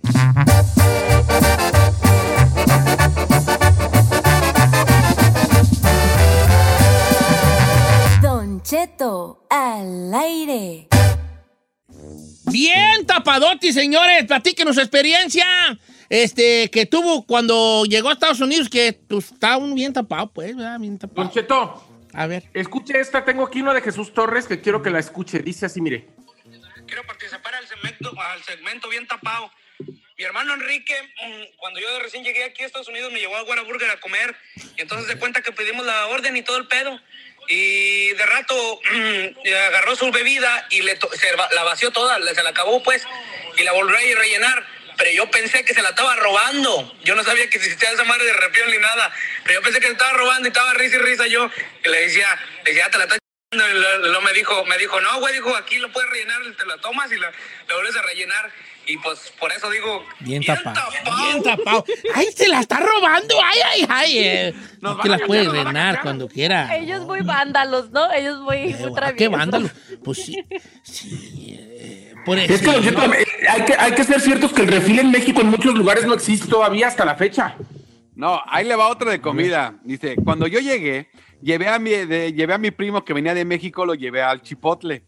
Don 8.22 8.62
Cheto 8.64 9.46
al 9.50 10.14
aire. 10.14 10.88
Bien 12.52 13.06
tapadotti, 13.06 13.72
señores. 13.74 14.26
Platíquenos 14.26 14.76
su 14.76 14.82
experiencia 14.82 15.46
este, 16.10 16.70
que 16.72 16.86
tuvo 16.86 17.26
cuando 17.26 17.84
llegó 17.86 18.10
a 18.10 18.14
Estados 18.14 18.40
Unidos, 18.42 18.70
que 18.70 18.94
pues, 19.08 19.32
está 19.32 19.58
un 19.58 19.76
bien 19.76 19.94
tapado, 19.94 20.32
pues, 20.32 20.56
¿verdad? 20.56 20.80
Bien 20.80 20.98
tapado. 20.98 21.24
Don 21.24 21.32
Cheto. 21.34 21.88
A 22.14 22.28
ver. 22.28 22.44
Escuche 22.54 23.00
esta, 23.00 23.26
tengo 23.26 23.46
aquí 23.46 23.62
una 23.62 23.74
de 23.74 23.82
Jesús 23.82 24.14
Torres 24.14 24.48
que 24.48 24.62
quiero 24.62 24.82
que 24.82 24.90
la 24.90 25.00
escuche. 25.00 25.40
Dice 25.40 25.66
así, 25.66 25.82
mire. 25.82 26.08
quiero 26.88 27.04
participar 27.06 27.56
al 27.56 27.68
segmento, 27.68 28.14
al 28.20 28.44
segmento 28.44 28.88
bien 28.90 29.06
tapado. 29.08 29.52
Mi 30.18 30.24
hermano 30.24 30.54
Enrique, 30.54 30.94
mm, 31.02 31.58
cuando 31.58 31.80
yo 31.82 31.88
recién 32.00 32.24
llegué 32.24 32.46
aquí 32.46 32.64
a 32.64 32.68
Estados 32.68 32.88
Unidos, 32.88 33.12
me 33.12 33.20
llevó 33.20 33.36
a 33.36 33.44
Whataburger 33.44 33.90
a 33.92 34.00
comer. 34.00 34.34
Y 34.78 34.82
entonces 34.82 35.08
se 35.08 35.20
cuenta 35.20 35.42
que 35.42 35.52
pedimos 35.52 35.86
la 35.86 36.08
orden 36.08 36.38
y 36.38 36.42
todo 36.42 36.56
el 36.58 36.68
pedo. 36.68 36.98
Y 37.50 38.12
de 38.14 38.26
rato 38.26 38.80
mm, 38.94 39.48
agarró 39.68 39.96
su 39.98 40.10
bebida 40.12 40.68
y 40.70 40.84
le 40.84 40.96
to- 40.96 41.10
se 41.12 41.28
la 41.54 41.64
vació 41.66 41.92
toda, 41.92 42.18
se 42.34 42.44
la 42.44 42.52
acabó 42.52 42.82
pues. 42.82 43.06
Y 43.58 43.64
la 43.64 43.74
volvió 43.74 43.98
a 43.98 44.00
rellenar. 44.00 44.66
Pero 44.98 45.12
yo 45.12 45.30
pensé 45.32 45.64
que 45.66 45.74
se 45.74 45.82
la 45.82 45.90
estaba 45.90 46.16
robando. 46.16 46.96
Yo 47.04 47.16
no 47.16 47.24
sabía 47.24 47.50
que 47.50 47.58
existía 47.58 47.90
esa 47.92 48.04
madre 48.06 48.26
de 48.26 48.34
repión 48.34 48.70
ni 48.72 48.78
nada. 48.78 49.12
Pero 49.44 49.60
yo 49.60 49.64
pensé 49.64 49.80
que 49.80 49.88
se 49.88 49.92
estaba 49.94 50.14
robando 50.14 50.48
y 50.48 50.52
estaba 50.52 50.74
risa 50.74 50.96
y 50.96 51.00
risa 51.00 51.28
yo. 51.28 51.50
Y 51.86 51.90
le 51.90 52.00
decía, 52.02 52.28
le 52.64 52.72
decía, 52.72 52.86
"Ah, 52.88 52.92
te 52.92 52.98
la 53.00 53.04
estás 53.06 53.20
y 53.54 53.58
lo- 53.58 53.98
lo 54.00 54.22
me 54.22 54.34
dijo, 54.34 54.66
me 54.66 54.78
dijo, 54.78 55.00
no, 55.00 55.20
güey, 55.20 55.34
dijo, 55.34 55.56
aquí 55.56 55.78
lo 55.78 55.90
puedes 55.92 56.10
rellenar, 56.10 56.42
te 56.58 56.66
la 56.66 56.78
tomas 56.78 57.10
y 57.12 57.16
la, 57.18 57.30
la 57.30 57.76
vuelves 57.76 57.96
a 57.96 58.02
rellenar. 58.02 58.52
Y 58.88 58.98
pues 58.98 59.32
por 59.40 59.52
eso 59.52 59.70
digo, 59.70 60.06
Bien 60.20 60.44
tapado. 60.46 60.92
Bien 61.18 61.42
tapado. 61.42 61.86
¡Ay, 62.14 62.28
se 62.36 62.48
la 62.48 62.60
está 62.60 62.80
robando! 62.80 63.36
¡Ay, 63.44 63.60
ay, 63.74 63.86
ay! 63.90 64.20
Eh, 64.20 64.54
Nos 64.82 65.00
que 65.02 65.08
van 65.10 65.12
a 65.12 65.18
las 65.18 65.28
puede 65.28 65.46
cachar. 65.64 66.02
cuando 66.02 66.28
quiera. 66.28 66.76
Ellos 66.76 67.02
muy 67.06 67.22
vándalos, 67.22 67.90
¿no? 67.92 68.12
Ellos 68.12 68.40
muy, 68.42 68.58
Eh, 68.58 68.74
¿a 68.76 68.78
traviesos. 68.94 69.14
¿Qué 69.18 69.28
vándalo? 69.30 69.70
Pues 70.04 70.18
sí. 70.26 70.36
sí 70.84 71.58
por 72.26 72.38
Es 72.40 72.62
que, 72.62 72.70
hay 73.50 73.66
que, 73.66 73.74
hay 73.76 73.92
que 73.94 74.04
ser 74.04 74.20
ciertos 74.22 74.52
que 74.52 74.62
el 74.64 74.68
refil 74.68 75.00
en 75.00 75.12
México 75.12 75.42
en 75.42 75.48
muchos 75.48 75.74
lugares 75.76 76.06
no 76.06 76.14
existe 76.14 76.48
todavía 76.48 76.88
hasta 76.88 77.06
la 77.06 77.16
fecha. 77.16 77.56
No, 78.16 78.40
ahí 78.48 78.66
le 78.66 78.76
va 78.76 78.88
otra 78.88 79.12
de 79.12 79.22
comida. 79.22 79.76
Dice, 79.84 80.16
cuando 80.24 80.48
yo 80.48 80.60
llegué, 80.60 81.10
llevé 81.42 81.68
a 81.68 81.80
mi, 81.80 81.92
de- 81.92 82.34
llevé 82.34 82.54
a 82.54 82.58
mi 82.58 82.72
primo 82.72 83.04
que 83.04 83.14
venía 83.14 83.34
de 83.34 83.46
México, 83.46 83.86
lo 83.86 83.94
llevé 83.94 84.22
al 84.24 84.42
Chipotle. 84.42 85.04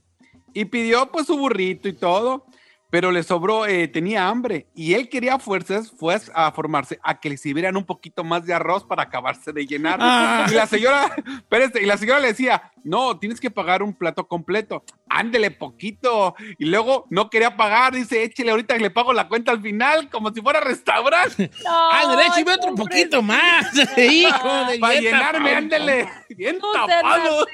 Y 0.53 0.65
pidió 0.65 1.09
pues 1.11 1.27
su 1.27 1.37
burrito 1.37 1.87
y 1.87 1.93
todo, 1.93 2.45
pero 2.89 3.11
le 3.11 3.23
sobró, 3.23 3.65
eh, 3.65 3.87
tenía 3.87 4.27
hambre. 4.27 4.67
Y 4.73 4.93
él 4.93 5.09
quería 5.09 5.39
fuerzas, 5.39 5.91
fue 5.91 6.17
a 6.33 6.51
formarse 6.51 6.99
a 7.03 7.19
que 7.19 7.29
le 7.29 7.37
sirvieran 7.37 7.75
un 7.75 7.85
poquito 7.85 8.23
más 8.23 8.45
de 8.45 8.53
arroz 8.53 8.85
para 8.85 9.03
acabarse 9.03 9.51
de 9.51 9.65
llenar. 9.65 9.99
Ah. 10.01 10.47
Y 10.49 10.53
la 10.53 10.67
señora, 10.67 11.13
espérese, 11.37 11.81
y 11.81 11.85
la 11.85 11.97
señora 11.97 12.19
le 12.19 12.29
decía, 12.29 12.71
no, 12.83 13.19
tienes 13.19 13.41
que 13.41 13.51
pagar 13.51 13.83
un 13.83 13.93
plato 13.93 14.27
completo. 14.27 14.83
Ándele 15.09 15.51
poquito. 15.51 16.35
Y 16.57 16.65
luego 16.65 17.05
no 17.09 17.29
quería 17.29 17.57
pagar, 17.57 17.93
dice, 17.93 18.23
échele 18.23 18.51
ahorita 18.51 18.75
que 18.75 18.83
le 18.83 18.89
pago 18.89 19.11
la 19.11 19.27
cuenta 19.27 19.51
al 19.51 19.61
final, 19.61 20.09
como 20.09 20.33
si 20.33 20.41
fuera 20.41 20.61
restaurante. 20.61 21.51
¡Ah, 21.67 22.15
derecho 22.15 22.39
y 22.39 22.43
ve 22.43 22.53
otro 22.53 22.75
poquito 22.75 23.21
más! 23.21 23.65
¡Hijo 23.97 24.65
de 24.65 24.79
Para 24.79 24.99
llenarme, 24.99 25.55
ándele. 25.55 26.09
Bien 26.29 26.57
No 26.59 26.85
tapado. 26.85 27.45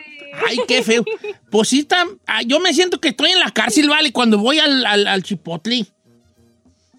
Ay, 0.48 0.58
qué 0.68 0.82
feo. 0.84 1.04
Pues 1.50 1.70
sí, 1.70 1.84
tam- 1.88 2.20
ah, 2.28 2.42
yo 2.44 2.60
me 2.60 2.74
siento 2.74 3.00
que 3.00 3.10
estoy 3.10 3.32
en 3.32 3.40
la 3.40 3.52
cárcel, 3.52 3.90
¿vale? 3.90 4.12
Cuando 4.12 4.38
voy 4.38 4.60
al, 4.60 4.86
al, 4.86 5.08
al 5.08 5.24
Chipotle. 5.24 5.86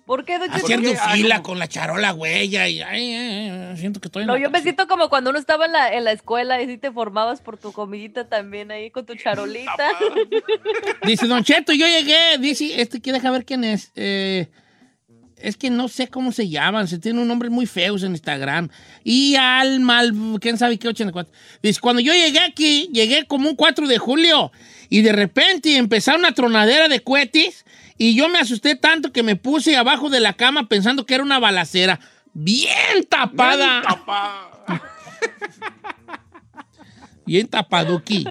¿Por 0.07 0.27
qué, 0.27 0.38
Don? 0.38 0.51
Haciendo 0.51 0.90
qué? 0.90 0.99
Ah, 1.01 1.12
fila 1.14 1.42
con 1.42 1.59
la 1.59 1.66
charola 1.66 2.12
huella 2.12 2.68
y 2.68 2.83
ay, 2.83 3.14
ay, 3.14 3.49
ay, 3.49 3.77
siento 3.79 4.01
que 4.01 4.09
estoy 4.09 4.23
en 4.23 4.27
No, 4.27 4.35
la 4.35 4.40
yo 4.42 4.51
me 4.51 4.61
siento 4.61 4.87
como 4.87 5.09
cuando 5.09 5.31
uno 5.31 5.38
estaba 5.38 5.64
en 5.64 5.73
la, 5.73 5.94
en 5.94 6.05
la 6.05 6.12
escuela 6.12 6.61
y 6.61 6.66
sí 6.66 6.77
te 6.77 6.92
formabas 6.92 7.40
por 7.40 7.57
tu 7.57 7.73
comidita 7.73 8.29
también 8.29 8.70
ahí 8.70 8.90
con 8.90 9.07
tu 9.07 9.14
charolita. 9.14 9.88
Dice 11.07 11.27
Don 11.27 11.42
Cheto, 11.42 11.73
yo 11.73 11.87
llegué, 11.87 12.37
dice, 12.38 12.81
este 12.83 13.01
que 13.01 13.12
deja 13.12 13.31
ver 13.31 13.47
quién 13.47 13.64
es. 13.64 13.92
Eh, 13.94 14.49
es 15.38 15.57
que 15.57 15.70
no 15.70 15.88
sé 15.88 16.09
cómo 16.09 16.33
se 16.33 16.49
llaman, 16.49 16.88
se 16.88 16.99
tienen 16.99 17.20
un 17.23 17.29
nombre 17.29 17.51
muy 17.51 17.66
feos 17.66 18.03
en 18.03 18.12
Instagram. 18.12 18.68
Y 19.03 19.37
al 19.37 19.81
mal, 19.81 20.14
quién 20.40 20.59
sabe 20.59 20.79
qué 20.79 20.88
84. 20.88 21.33
Dice, 21.62 21.81
cuando 21.81 22.01
yo 22.01 22.12
llegué 22.12 22.40
aquí, 22.40 22.88
llegué 22.92 23.27
como 23.27 23.49
un 23.49 23.57
4 23.57 23.87
de 23.87 23.99
julio 23.99 24.53
y 24.88 25.03
de 25.03 25.12
repente 25.12 25.77
empezaron 25.77 26.20
una 26.20 26.33
tronadera 26.33 26.88
de 26.88 27.01
cohetes 27.01 27.64
y 27.99 28.14
yo 28.14 28.29
me 28.29 28.38
asusté 28.38 28.75
tanto 28.77 29.12
que 29.12 29.23
me 29.23 29.37
puse 29.37 29.77
abajo 29.77 30.11
de 30.11 30.20
la 30.20 30.33
cama 30.35 30.68
pensando 30.68 31.07
que 31.07 31.14
era 31.14 31.23
una 31.23 31.38
balacera. 31.38 32.01
Bien 32.33 33.05
tapada. 33.09 33.83
Bien 37.25 37.49
tapaduki. 37.51 38.27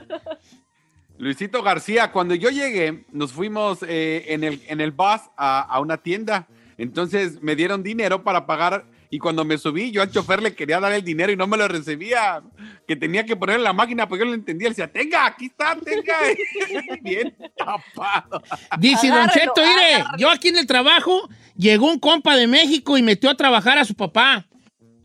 Luisito 1.18 1.64
García, 1.64 2.12
cuando 2.12 2.36
yo 2.36 2.50
llegué, 2.50 3.06
nos 3.12 3.32
fuimos 3.32 3.80
eh, 3.88 4.26
en, 4.30 4.44
el, 4.44 4.62
en 4.68 4.82
el 4.82 4.92
bus 4.92 5.22
a, 5.38 5.62
a 5.62 5.80
una 5.80 5.98
tienda. 5.98 6.48
Entonces 6.78 7.42
me 7.42 7.56
dieron 7.56 7.84
dinero 7.84 8.24
para 8.24 8.46
pagar 8.46 8.86
y 9.14 9.20
cuando 9.20 9.46
me 9.46 9.60
subí, 9.60 9.92
yo 9.92 10.02
al 10.02 10.10
chofer 10.10 10.42
le 10.42 10.56
quería 10.56 10.80
dar 10.80 10.92
el 10.92 11.04
dinero 11.04 11.32
y 11.32 11.36
no 11.36 11.46
me 11.46 11.56
lo 11.56 11.68
recibía. 11.68 12.42
Que 12.88 12.96
tenía 12.96 13.24
que 13.24 13.36
poner 13.36 13.58
en 13.58 13.64
la 13.64 13.72
máquina 13.72 14.08
porque 14.10 14.22
yo 14.22 14.26
no 14.26 14.32
lo 14.32 14.38
entendía. 14.38 14.70
Le 14.70 14.72
decía, 14.72 14.92
tenga, 14.92 15.28
aquí 15.28 15.46
está, 15.46 15.76
tenga. 15.76 16.18
Bien 17.04 17.36
tapado. 17.56 18.42
Dice 18.80 19.10
Don 19.10 19.30
Cheto, 19.30 19.62
mire, 19.62 20.04
yo 20.18 20.32
aquí 20.32 20.48
en 20.48 20.58
el 20.58 20.66
trabajo, 20.66 21.30
llegó 21.56 21.92
un 21.92 22.00
compa 22.00 22.36
de 22.36 22.48
México 22.48 22.98
y 22.98 23.04
metió 23.04 23.30
a 23.30 23.38
trabajar 23.38 23.78
a 23.78 23.86
su 23.86 23.94
papá. 23.94 24.48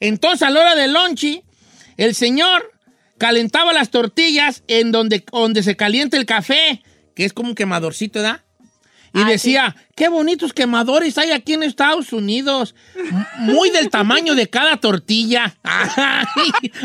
Entonces, 0.01 0.41
a 0.41 0.49
la 0.49 0.61
hora 0.61 0.75
del 0.75 0.95
lonchi, 0.95 1.43
el 1.99 2.15
señor 2.15 2.73
calentaba 3.19 3.75
las 3.75 3.91
tortillas 3.91 4.65
en 4.69 4.91
donde, 4.91 5.23
donde 5.31 5.63
se 5.63 5.77
calienta 5.77 6.17
el 6.17 6.25
café, 6.25 6.83
que 7.15 7.27
es 7.27 7.35
como 7.35 7.51
un 7.51 7.55
quemadorcito, 7.55 8.21
¿verdad? 8.21 8.43
Y 9.15 9.25
decía, 9.25 9.75
qué 9.97 10.09
bonitos 10.09 10.53
quemadores 10.53 11.17
hay 11.19 11.33
aquí 11.33 11.55
en 11.55 11.63
Estados 11.63 12.13
Unidos. 12.13 12.75
Muy 13.39 13.71
del 13.71 13.91
tamaño 13.91 14.35
de 14.35 14.49
cada 14.49 14.77
tortilla. 14.77 15.57
¡Ay! 15.65 16.25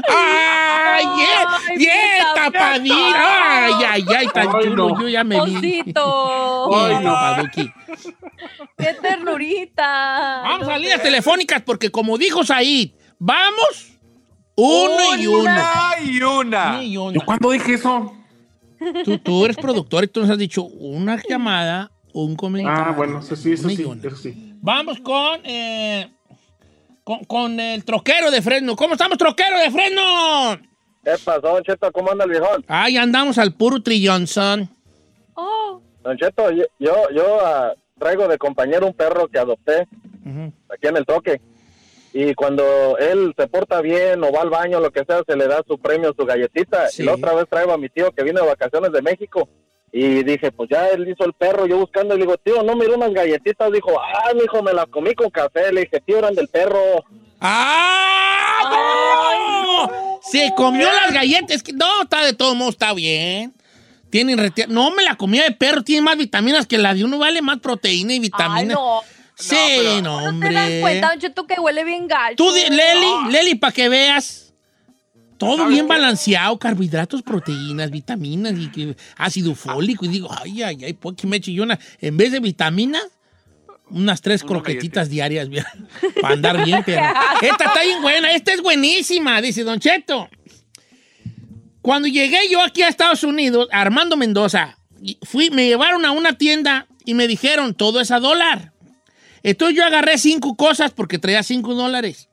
¡Ay! 0.08 1.06
Ay, 1.06 1.78
¡Bien 1.78 1.80
bien 1.80 2.26
tapadito! 2.36 2.96
¡Ay, 2.96 3.74
ay, 3.88 4.06
ay! 4.18 4.28
Tan 4.34 4.48
Ay, 4.48 4.64
chulo, 4.64 4.90
no. 4.90 5.02
yo 5.02 5.10
ya 5.10 5.24
me 5.24 5.44
vi. 5.46 5.84
¡Qué 8.78 8.94
ternurita! 9.02 10.42
Vamos 10.44 10.68
a 10.68 10.78
líneas 10.78 11.02
telefónicas 11.02 11.62
porque 11.62 11.92
como 11.92 12.18
dijo 12.18 12.44
Said, 12.44 12.92
vamos 13.20 13.92
uno 14.56 15.16
y 15.18 15.28
uno. 15.28 15.40
Una 15.42 15.94
y 16.04 16.22
una. 16.22 16.84
Y 16.84 16.94
¿Yo 16.94 17.04
uno. 17.04 17.22
cuándo 17.26 17.52
dije 17.52 17.76
eso? 17.76 18.14
Tú, 19.06 19.18
tú 19.20 19.46
eres 19.46 19.56
productor 19.58 20.04
y 20.04 20.08
tú 20.08 20.22
nos 20.22 20.30
has 20.30 20.38
dicho 20.38 20.64
una 20.64 21.22
llamada, 21.28 21.92
un 22.14 22.36
comentario. 22.36 22.84
Ah, 22.86 22.94
bueno, 22.96 23.20
eso 23.20 23.36
sí, 23.36 23.54
eso 23.54 23.70
sí, 23.70 23.84
eso 24.04 24.16
sí. 24.16 24.56
Vamos 24.62 25.00
con, 25.02 25.42
eh, 25.44 26.12
con, 27.04 27.24
con 27.26 27.60
el 27.60 27.84
troquero 27.84 28.32
de 28.32 28.42
Fresno. 28.42 28.76
¿Cómo 28.76 28.94
estamos, 28.94 29.18
troquero 29.18 29.60
de 29.60 29.72
Fresno? 29.72 30.60
¿Qué 31.04 31.12
pasó, 31.24 31.42
Don 31.42 31.64
Cheto? 31.64 31.92
¿Cómo 31.92 32.12
anda 32.12 32.24
el 32.24 32.32
viejón? 32.32 32.64
Ahí 32.68 32.96
andamos 32.96 33.38
al 33.38 33.54
puro 33.54 33.82
trillonzón. 33.82 34.70
Oh, 35.34 35.82
Don 36.02 36.18
Cheto, 36.18 36.50
yo, 36.52 36.64
yo, 36.80 36.96
yo, 37.14 37.40
ah, 37.46 37.74
traigo 38.00 38.28
de 38.28 38.38
compañero 38.38 38.88
un 38.88 38.94
perro 38.94 39.28
que 39.28 39.40
adopté 39.40 39.88
aquí 40.70 40.88
en 40.88 40.98
el 40.98 41.06
toque. 41.06 41.42
Y 42.14 42.36
cuando 42.36 42.98
él 43.00 43.34
se 43.36 43.48
porta 43.48 43.82
bien 43.82 44.24
o 44.24 44.32
va 44.32 44.42
al 44.42 44.50
baño, 44.50 44.80
lo 44.80 44.92
que 44.92 45.04
sea, 45.04 45.24
se 45.28 45.36
le 45.36 45.48
da 45.48 45.64
su 45.68 45.80
premio, 45.80 46.14
su 46.18 46.26
galletita. 46.26 46.88
Sí. 46.88 47.02
Y 47.02 47.06
la 47.06 47.16
otra 47.16 47.34
vez 47.34 47.46
traigo 47.50 47.74
a 47.74 47.78
mi 47.78 47.90
tío 47.90 48.12
que 48.12 48.24
vino 48.24 48.40
de 48.40 48.48
vacaciones 48.48 48.92
de 48.92 49.02
México. 49.02 49.50
Y 49.96 50.24
dije, 50.24 50.52
pues 50.52 50.70
ya 50.72 50.88
él 50.88 51.08
hizo 51.08 51.24
el 51.24 51.34
perro, 51.34 51.68
yo 51.68 51.78
buscando, 51.78 52.16
y 52.16 52.18
le 52.18 52.26
digo, 52.26 52.36
tío, 52.40 52.64
no 52.64 52.76
miró 52.76 52.96
unas 52.96 53.14
galletitas. 53.14 53.72
Dijo, 53.72 53.92
ah, 54.02 54.32
hijo, 54.44 54.64
me 54.64 54.74
las 54.74 54.88
comí 54.88 55.14
con 55.14 55.30
café. 55.30 55.72
Le 55.72 55.82
dije, 55.82 56.02
tío, 56.04 56.18
eran 56.18 56.34
del 56.34 56.48
perro. 56.48 56.80
¡Ah! 57.40 58.70
no! 58.72 60.20
Se 60.24 60.52
comió 60.56 60.88
las 60.92 61.14
galletas. 61.14 61.58
Es 61.58 61.64
que 61.64 61.74
no, 61.74 62.02
está 62.04 62.26
de 62.26 62.34
todo 62.34 62.56
modo, 62.56 62.70
está 62.72 62.94
bien. 62.94 63.54
Tienen 64.10 64.38
reti- 64.40 64.68
No 64.68 64.92
me 64.92 65.04
la 65.04 65.16
comía 65.16 65.44
de 65.44 65.52
perro, 65.52 65.84
tiene 65.84 66.02
más 66.02 66.18
vitaminas 66.18 66.66
que 66.68 66.78
la 66.78 66.94
de 66.94 67.04
uno, 67.04 67.18
vale 67.20 67.42
más 67.42 67.60
proteína 67.60 68.14
y 68.14 68.16
ay, 68.16 68.20
vitaminas. 68.22 68.76
no. 68.76 69.02
Sí, 69.36 69.56
no, 70.04 70.32
¿No 70.32 70.48
te 70.48 70.54
das 70.54 70.64
hombre. 70.66 70.82
cuenta, 70.82 71.10
Don 71.10 71.20
Cheto, 71.20 71.48
que 71.48 71.60
huele 71.60 71.84
bien 71.84 72.08
gacho? 72.08 72.36
Tú, 72.38 72.52
Leli, 72.52 73.32
Leli, 73.32 73.56
para 73.56 73.74
que 73.74 73.90
veas. 73.90 74.43
Todo 75.44 75.58
¿Sabes 75.58 75.74
bien 75.74 75.86
qué? 75.86 75.90
balanceado, 75.90 76.58
carbohidratos, 76.60 77.22
proteínas, 77.22 77.92
vitaminas 77.92 78.54
y 78.58 78.68
que- 78.70 78.96
ácido 79.18 79.56
fólico. 79.56 80.06
Y 80.06 80.10
digo, 80.10 80.30
ay, 80.44 80.64
ay, 80.64 80.84
ay, 80.86 80.94
¿por 80.94 81.16
qué 81.16 81.28
me 81.28 81.38
echo 81.38 81.52
yo 81.52 81.64
una? 81.64 81.80
En 82.00 82.18
vez 82.18 82.32
de 82.32 82.40
vitaminas, 82.40 83.04
unas 83.90 84.22
tres 84.22 84.44
croquetitas 84.44 85.10
diarias, 85.10 85.50
mira, 85.50 85.72
para 86.22 86.34
andar 86.34 86.64
bien, 86.66 86.82
pero. 86.86 87.02
Esta 87.42 87.66
está 87.66 87.84
bien 87.84 88.02
buena, 88.02 88.32
esta 88.32 88.54
es 88.54 88.62
buenísima, 88.62 89.42
dice 89.42 89.64
Don 89.64 89.80
Cheto. 89.80 90.30
Cuando 91.82 92.08
llegué 92.08 92.40
yo 92.50 92.62
aquí 92.62 92.82
a 92.82 92.88
Estados 92.88 93.24
Unidos, 93.24 93.68
Armando 93.72 94.16
Mendoza, 94.16 94.78
fui, 95.24 95.50
me 95.50 95.68
llevaron 95.68 96.06
a 96.06 96.12
una 96.12 96.38
tienda 96.38 96.88
y 97.06 97.14
me 97.14 97.28
dijeron, 97.28 97.74
todo 97.74 98.00
es 98.00 98.10
a 98.12 98.20
dólar. 98.20 98.72
Entonces 99.44 99.76
yo 99.76 99.84
agarré 99.86 100.18
cinco 100.18 100.56
cosas 100.56 100.92
porque 100.92 101.20
traía 101.20 101.44
cinco 101.44 101.74
dólares. 101.76 102.30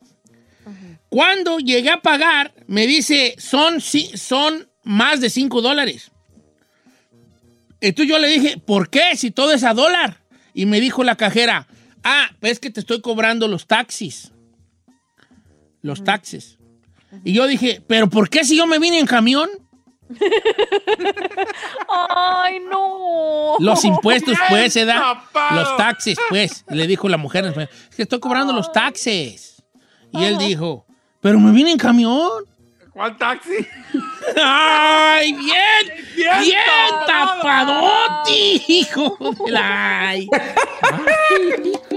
Cuando 1.10 1.58
llegué 1.58 1.90
a 1.90 2.00
pagar, 2.00 2.54
me 2.66 2.86
dice, 2.86 3.34
son, 3.38 3.74
ci- 3.80 4.16
son 4.16 4.68
más 4.84 5.20
de 5.20 5.28
5 5.28 5.60
dólares. 5.60 6.10
Entonces 7.80 8.08
yo 8.10 8.18
le 8.18 8.28
dije, 8.28 8.58
¿por 8.58 8.88
qué? 8.90 9.16
Si 9.16 9.30
todo 9.30 9.52
es 9.52 9.64
a 9.64 9.74
dólar. 9.74 10.18
Y 10.54 10.66
me 10.66 10.80
dijo 10.80 11.02
la 11.04 11.16
cajera, 11.16 11.66
ah, 12.04 12.30
pues 12.40 12.52
es 12.52 12.58
que 12.60 12.70
te 12.70 12.80
estoy 12.80 13.00
cobrando 13.00 13.48
los 13.48 13.66
taxis. 13.66 14.32
Los 15.82 16.04
taxes. 16.04 16.58
Y 17.24 17.32
yo 17.32 17.46
dije, 17.46 17.82
¿pero 17.86 18.08
por 18.08 18.28
qué 18.30 18.44
si 18.44 18.56
yo 18.56 18.66
me 18.66 18.78
vine 18.78 18.98
en 18.98 19.06
camión? 19.06 19.48
Ay, 21.88 22.60
no. 22.70 23.56
Los 23.58 23.84
impuestos, 23.84 24.36
pues, 24.48 24.72
se 24.72 24.84
da. 24.84 25.24
Los 25.54 25.76
taxes, 25.76 26.18
pues. 26.28 26.64
Le 26.68 26.86
dijo 26.86 27.08
la 27.08 27.16
mujer, 27.16 27.44
es 27.46 27.96
que 27.96 28.02
estoy 28.02 28.20
cobrando 28.20 28.52
los 28.52 28.70
taxes. 28.72 29.62
Y 30.12 30.24
él 30.24 30.38
dijo, 30.38 30.86
pero 31.20 31.38
me 31.38 31.52
vine 31.52 31.72
en 31.72 31.78
camión. 31.78 32.28
¿Cuál 32.92 33.16
taxi? 33.16 33.66
¡Ay, 34.36 35.32
bien! 35.32 36.06
¡Bien, 36.16 36.40
Bien 36.40 36.60
tapadoti! 37.06 38.62
¡Hijo. 38.68 39.16
Ay, 39.56 40.28
hijo. 41.64 41.80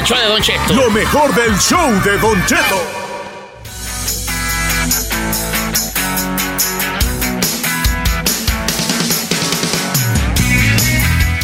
del 0.00 0.08
show 0.08 0.18
de 0.18 0.28
Don 0.28 0.42
Cheto. 0.42 0.74
Lo 0.74 0.90
mejor 0.90 1.34
del 1.34 1.58
show 1.58 1.90
de 2.02 2.16
Don 2.18 2.46
Cheto. 2.46 2.80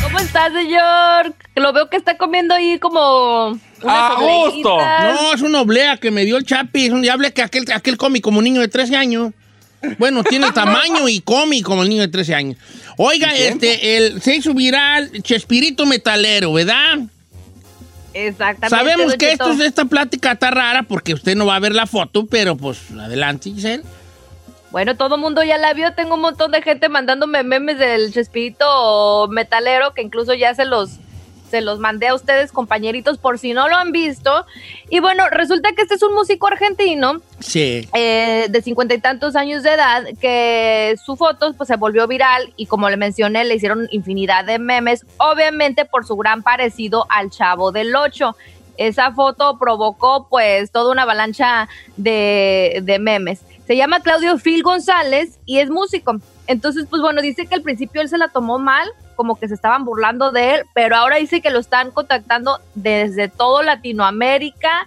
¿Cómo 0.02 0.18
está, 0.20 0.50
señor? 0.50 1.34
Lo 1.56 1.72
veo 1.74 1.90
que 1.90 1.98
está 1.98 2.16
comiendo 2.16 2.54
ahí 2.54 2.78
como 2.78 3.58
unas 3.82 4.12
obleitas. 4.16 5.14
No, 5.14 5.34
es 5.34 5.42
una 5.42 5.60
oblea 5.60 5.98
que 5.98 6.10
me 6.10 6.24
dio 6.24 6.38
el 6.38 6.46
Chapi. 6.46 6.86
Es 6.86 6.92
un 6.92 7.02
diable 7.02 7.32
que 7.32 7.42
aquel, 7.42 7.70
aquel 7.72 7.98
come 7.98 8.22
como 8.22 8.38
un 8.38 8.44
niño 8.44 8.62
de 8.62 8.68
13 8.68 8.96
años. 8.96 9.32
Bueno, 9.98 10.24
tiene 10.24 10.46
el 10.46 10.52
tamaño 10.54 11.08
y 11.08 11.20
come 11.20 11.62
como 11.62 11.82
el 11.82 11.90
niño 11.90 12.02
de 12.02 12.08
13 12.08 12.34
años. 12.34 12.56
Oiga, 12.96 13.34
este, 13.36 13.98
el, 13.98 14.22
se 14.22 14.36
hizo 14.36 14.54
viral 14.54 15.10
Chespirito 15.22 15.84
Metalero, 15.84 16.54
¿verdad? 16.54 17.00
Exactamente. 18.16 18.68
Sabemos 18.68 19.14
que 19.16 19.32
esto, 19.32 19.52
esta 19.52 19.84
plática 19.84 20.32
está 20.32 20.50
rara 20.50 20.82
porque 20.84 21.12
usted 21.12 21.36
no 21.36 21.44
va 21.44 21.56
a 21.56 21.60
ver 21.60 21.74
la 21.74 21.86
foto, 21.86 22.26
pero 22.26 22.56
pues 22.56 22.90
adelante, 22.92 23.50
Giselle. 23.50 23.84
Bueno, 24.70 24.96
todo 24.96 25.16
el 25.16 25.20
mundo 25.20 25.42
ya 25.42 25.58
la 25.58 25.74
vio. 25.74 25.92
Tengo 25.94 26.14
un 26.14 26.22
montón 26.22 26.50
de 26.50 26.62
gente 26.62 26.88
mandándome 26.88 27.42
memes 27.42 27.78
del 27.78 28.12
Chespirito 28.12 29.28
metalero 29.28 29.92
que 29.92 30.00
incluso 30.00 30.32
ya 30.32 30.54
se 30.54 30.64
los 30.64 30.98
se 31.50 31.60
los 31.60 31.78
mandé 31.78 32.08
a 32.08 32.14
ustedes, 32.14 32.52
compañeritos, 32.52 33.18
por 33.18 33.38
si 33.38 33.52
no 33.52 33.68
lo 33.68 33.76
han 33.76 33.92
visto. 33.92 34.46
Y 34.90 35.00
bueno, 35.00 35.28
resulta 35.30 35.72
que 35.72 35.82
este 35.82 35.94
es 35.94 36.02
un 36.02 36.14
músico 36.14 36.46
argentino 36.46 37.20
Sí. 37.40 37.88
eh, 37.94 38.46
de 38.48 38.62
cincuenta 38.62 38.94
y 38.94 38.98
tantos 39.00 39.36
años 39.36 39.62
de 39.62 39.74
edad 39.74 40.04
que 40.20 40.96
su 41.04 41.16
foto 41.16 41.52
pues 41.54 41.68
se 41.68 41.76
volvió 41.76 42.06
viral 42.06 42.52
y 42.56 42.66
como 42.66 42.88
le 42.90 42.96
mencioné 42.96 43.44
le 43.44 43.54
hicieron 43.54 43.88
infinidad 43.90 44.44
de 44.44 44.58
memes, 44.58 45.04
obviamente 45.18 45.84
por 45.84 46.06
su 46.06 46.16
gran 46.16 46.42
parecido 46.42 47.06
al 47.08 47.30
Chavo 47.30 47.72
del 47.72 47.94
Ocho. 47.94 48.36
Esa 48.78 49.12
foto 49.12 49.58
provocó 49.58 50.28
pues 50.28 50.70
toda 50.70 50.92
una 50.92 51.02
avalancha 51.02 51.68
de, 51.96 52.80
de 52.82 52.98
memes. 52.98 53.40
Se 53.66 53.74
llama 53.76 54.00
Claudio 54.00 54.38
Phil 54.38 54.62
González 54.62 55.38
y 55.46 55.58
es 55.58 55.70
músico. 55.70 56.16
Entonces, 56.46 56.86
pues 56.88 57.02
bueno, 57.02 57.22
dice 57.22 57.46
que 57.46 57.54
al 57.54 57.62
principio 57.62 58.00
él 58.00 58.08
se 58.08 58.18
la 58.18 58.28
tomó 58.28 58.58
mal, 58.58 58.88
como 59.14 59.36
que 59.36 59.48
se 59.48 59.54
estaban 59.54 59.84
burlando 59.84 60.32
de 60.32 60.54
él, 60.54 60.62
pero 60.74 60.96
ahora 60.96 61.16
dice 61.16 61.40
que 61.40 61.50
lo 61.50 61.58
están 61.58 61.90
contactando 61.90 62.60
desde 62.74 63.28
todo 63.28 63.62
Latinoamérica 63.62 64.86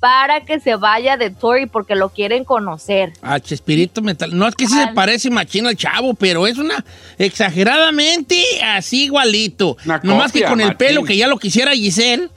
para 0.00 0.42
que 0.42 0.60
se 0.60 0.76
vaya 0.76 1.16
de 1.16 1.30
Tory 1.30 1.66
porque 1.66 1.94
lo 1.94 2.10
quieren 2.10 2.44
conocer. 2.44 3.12
A 3.22 3.40
Chespirito 3.40 4.02
Metal. 4.02 4.36
No 4.36 4.46
es 4.46 4.54
que 4.54 4.66
sí 4.66 4.74
se 4.74 4.88
parece 4.88 5.30
machino 5.30 5.68
al 5.68 5.76
chavo, 5.76 6.14
pero 6.14 6.46
es 6.46 6.58
una 6.58 6.84
exageradamente 7.18 8.42
así 8.62 9.04
igualito. 9.04 9.76
Nomás 10.02 10.32
que 10.32 10.40
copia, 10.40 10.48
con 10.48 10.60
el 10.60 10.76
pelo 10.76 11.02
que 11.02 11.16
ya 11.16 11.26
lo 11.26 11.38
quisiera 11.38 11.72
Giselle, 11.72 12.28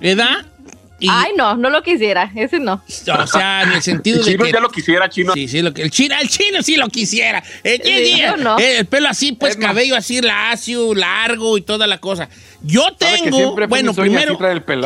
¿verdad? 0.00 0.44
Ay, 1.08 1.32
no, 1.36 1.56
no 1.56 1.70
lo 1.70 1.82
quisiera, 1.82 2.32
ese 2.34 2.58
no. 2.58 2.82
O 3.16 3.26
sea, 3.28 3.62
en 3.62 3.72
el 3.72 3.82
sentido 3.82 4.18
El 4.18 4.24
de 4.24 4.32
chino 4.32 4.44
que... 4.44 4.52
ya 4.52 4.60
lo 4.60 4.68
quisiera, 4.70 5.08
chino. 5.08 5.32
Sí, 5.34 5.46
sí, 5.46 5.62
lo 5.62 5.72
que, 5.72 5.82
el, 5.82 5.90
chino, 5.92 6.16
el 6.20 6.28
chino 6.28 6.62
sí 6.62 6.76
lo 6.76 6.88
quisiera. 6.88 7.42
El, 7.62 7.80
Sí, 7.82 7.90
el- 7.92 8.18
yo 8.18 8.36
no. 8.36 8.58
el 8.58 8.84
pelo 8.86 9.08
así, 9.08 9.32
pues 9.32 9.56
cabello 9.56 9.94
así 9.96 10.20
lacio, 10.20 10.94
largo 10.94 11.56
y 11.56 11.60
toda 11.62 11.86
la 11.86 11.98
cosa. 11.98 12.28
Yo 12.62 12.82
¿Sabe 12.98 13.18
que 13.22 13.30
tengo, 13.30 13.54
bueno, 13.68 13.94
primero, 13.94 14.36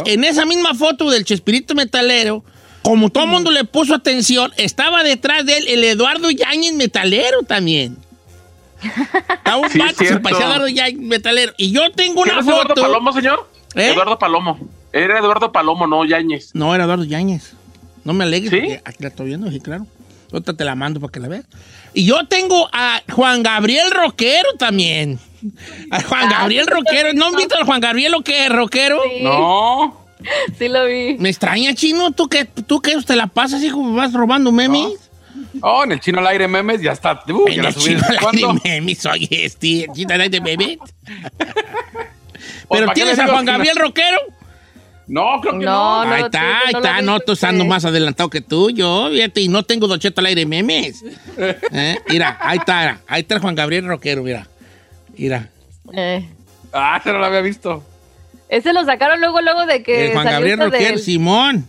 en 0.04 0.24
esa 0.24 0.44
misma 0.44 0.74
foto 0.74 1.08
del 1.10 1.24
Chespirito 1.24 1.74
Metalero, 1.74 2.44
como 2.82 3.08
todo 3.08 3.24
el 3.24 3.30
mundo 3.30 3.50
le 3.50 3.64
puso 3.64 3.94
atención, 3.94 4.52
estaba 4.58 5.02
detrás 5.04 5.46
de 5.46 5.56
él 5.56 5.68
el 5.68 5.84
Eduardo 5.84 6.30
Yáñez 6.30 6.74
Metalero 6.74 7.42
también. 7.44 7.96
Estaba 8.82 9.56
un 9.58 9.70
Sí, 9.70 9.78
es 9.78 9.86
vato, 9.86 10.04
se 10.04 10.16
parecía 10.18 10.44
a 10.46 10.48
Eduardo 10.48 10.68
Yáñez 10.68 10.98
Metalero. 11.00 11.52
Y 11.56 11.70
yo 11.72 11.90
tengo 11.92 12.22
¿Quién 12.22 12.34
una 12.34 12.42
es 12.42 12.48
Eduardo 12.48 12.68
foto. 12.70 12.82
Palomo, 12.82 13.12
señor? 13.12 13.48
¿Eh? 13.76 13.92
Eduardo 13.92 14.18
Palomo. 14.18 14.58
Era 14.92 15.18
Eduardo 15.18 15.52
Palomo, 15.52 15.86
no 15.86 16.04
Yáñez. 16.04 16.50
No, 16.54 16.74
era 16.74 16.84
Eduardo 16.84 17.04
Yáñez. 17.04 17.54
No 18.04 18.12
me 18.12 18.24
alegres, 18.24 18.50
¿Sí? 18.50 18.56
porque 18.60 18.82
aquí 18.84 19.02
la 19.02 19.08
estoy 19.08 19.26
viendo, 19.26 19.50
sí, 19.50 19.60
claro. 19.60 19.86
Ahorita 20.32 20.54
te 20.54 20.64
la 20.64 20.74
mando 20.74 20.98
para 21.00 21.12
que 21.12 21.20
la 21.20 21.28
veas. 21.28 21.44
Y 21.94 22.04
yo 22.06 22.26
tengo 22.26 22.68
a 22.72 23.02
Juan 23.12 23.42
Gabriel 23.42 23.90
Roquero 23.90 24.48
también. 24.58 25.18
A 25.90 26.02
Juan 26.02 26.28
Ah, 26.28 26.38
Gabriel 26.40 26.66
Roquero. 26.66 27.12
¿No 27.12 27.26
han 27.26 27.32
no. 27.32 27.38
visto 27.38 27.54
al 27.56 27.64
Juan 27.64 27.80
Gabriel 27.80 28.14
rockero? 28.50 29.00
Sí. 29.04 29.22
No. 29.22 30.00
Sí 30.56 30.68
lo 30.68 30.86
vi. 30.86 31.16
Me 31.18 31.28
extraña, 31.30 31.74
chino. 31.74 32.12
¿Tú 32.12 32.28
qué, 32.28 32.44
tú 32.44 32.80
qué 32.80 32.96
te 33.04 33.16
la 33.16 33.26
pasas, 33.26 33.60
hijo? 33.62 33.82
¿Vas 33.92 34.12
robando 34.12 34.52
memes? 34.52 35.10
Oh, 35.60 35.82
en 35.82 35.90
el 35.92 36.00
chino 36.00 36.20
al 36.20 36.28
aire 36.28 36.46
memes 36.46 36.80
ya 36.80 36.92
está. 36.92 37.24
Uh, 37.28 37.48
ya 37.48 37.54
En 37.54 37.62
la 37.64 37.68
el 37.70 37.74
subí 37.74 37.84
chino 37.96 38.02
al 38.08 38.18
aire 38.32 38.60
memes, 38.64 39.04
oye, 39.06 39.28
este, 39.44 39.84
el 39.86 39.92
chino 39.92 40.14
al 40.14 40.20
aire 40.20 40.40
memes. 40.40 40.78
¿Pero 41.04 41.26
¿para 42.68 42.86
qué 42.86 42.92
tienes 42.94 43.18
a 43.18 43.26
Juan 43.26 43.44
no? 43.44 43.52
Gabriel 43.52 43.76
Roquero? 43.76 44.18
No, 45.12 45.40
creo 45.42 45.58
que 45.58 45.64
No, 45.66 46.04
no. 46.04 46.06
no 46.06 46.14
ahí 46.14 46.22
está, 46.22 46.58
ahí 46.60 46.72
está. 46.74 47.02
No, 47.02 47.20
tú 47.20 47.32
estando 47.32 47.64
sí. 47.64 47.68
más 47.68 47.84
adelantado 47.84 48.30
que 48.30 48.40
tú, 48.40 48.70
yo, 48.70 49.10
fíjate, 49.10 49.42
y 49.42 49.48
no 49.48 49.62
tengo 49.62 49.86
Don 49.86 49.98
Cheto 50.00 50.22
al 50.22 50.26
aire 50.28 50.46
memes. 50.46 51.04
¿Eh? 51.38 51.98
Mira, 52.08 52.38
ahí 52.40 52.56
está, 52.56 52.98
ahí 53.06 53.20
está 53.20 53.34
el 53.34 53.40
Juan 53.42 53.54
Gabriel 53.54 53.86
Roquero, 53.86 54.22
mira. 54.22 54.46
Mira, 55.16 55.50
Eh, 55.92 56.26
Ah, 56.72 56.96
ese 56.98 57.12
no 57.12 57.18
lo 57.18 57.26
había 57.26 57.42
visto. 57.42 57.84
ese 58.48 58.72
lo 58.72 58.82
sacaron 58.86 59.20
luego, 59.20 59.42
luego 59.42 59.66
de 59.66 59.82
que 59.82 60.06
el 60.06 60.12
Juan 60.12 60.24
salió 60.24 60.38
Gabriel 60.38 60.58
Roquero, 60.72 60.90
del- 60.96 60.98
Simón. 61.00 61.68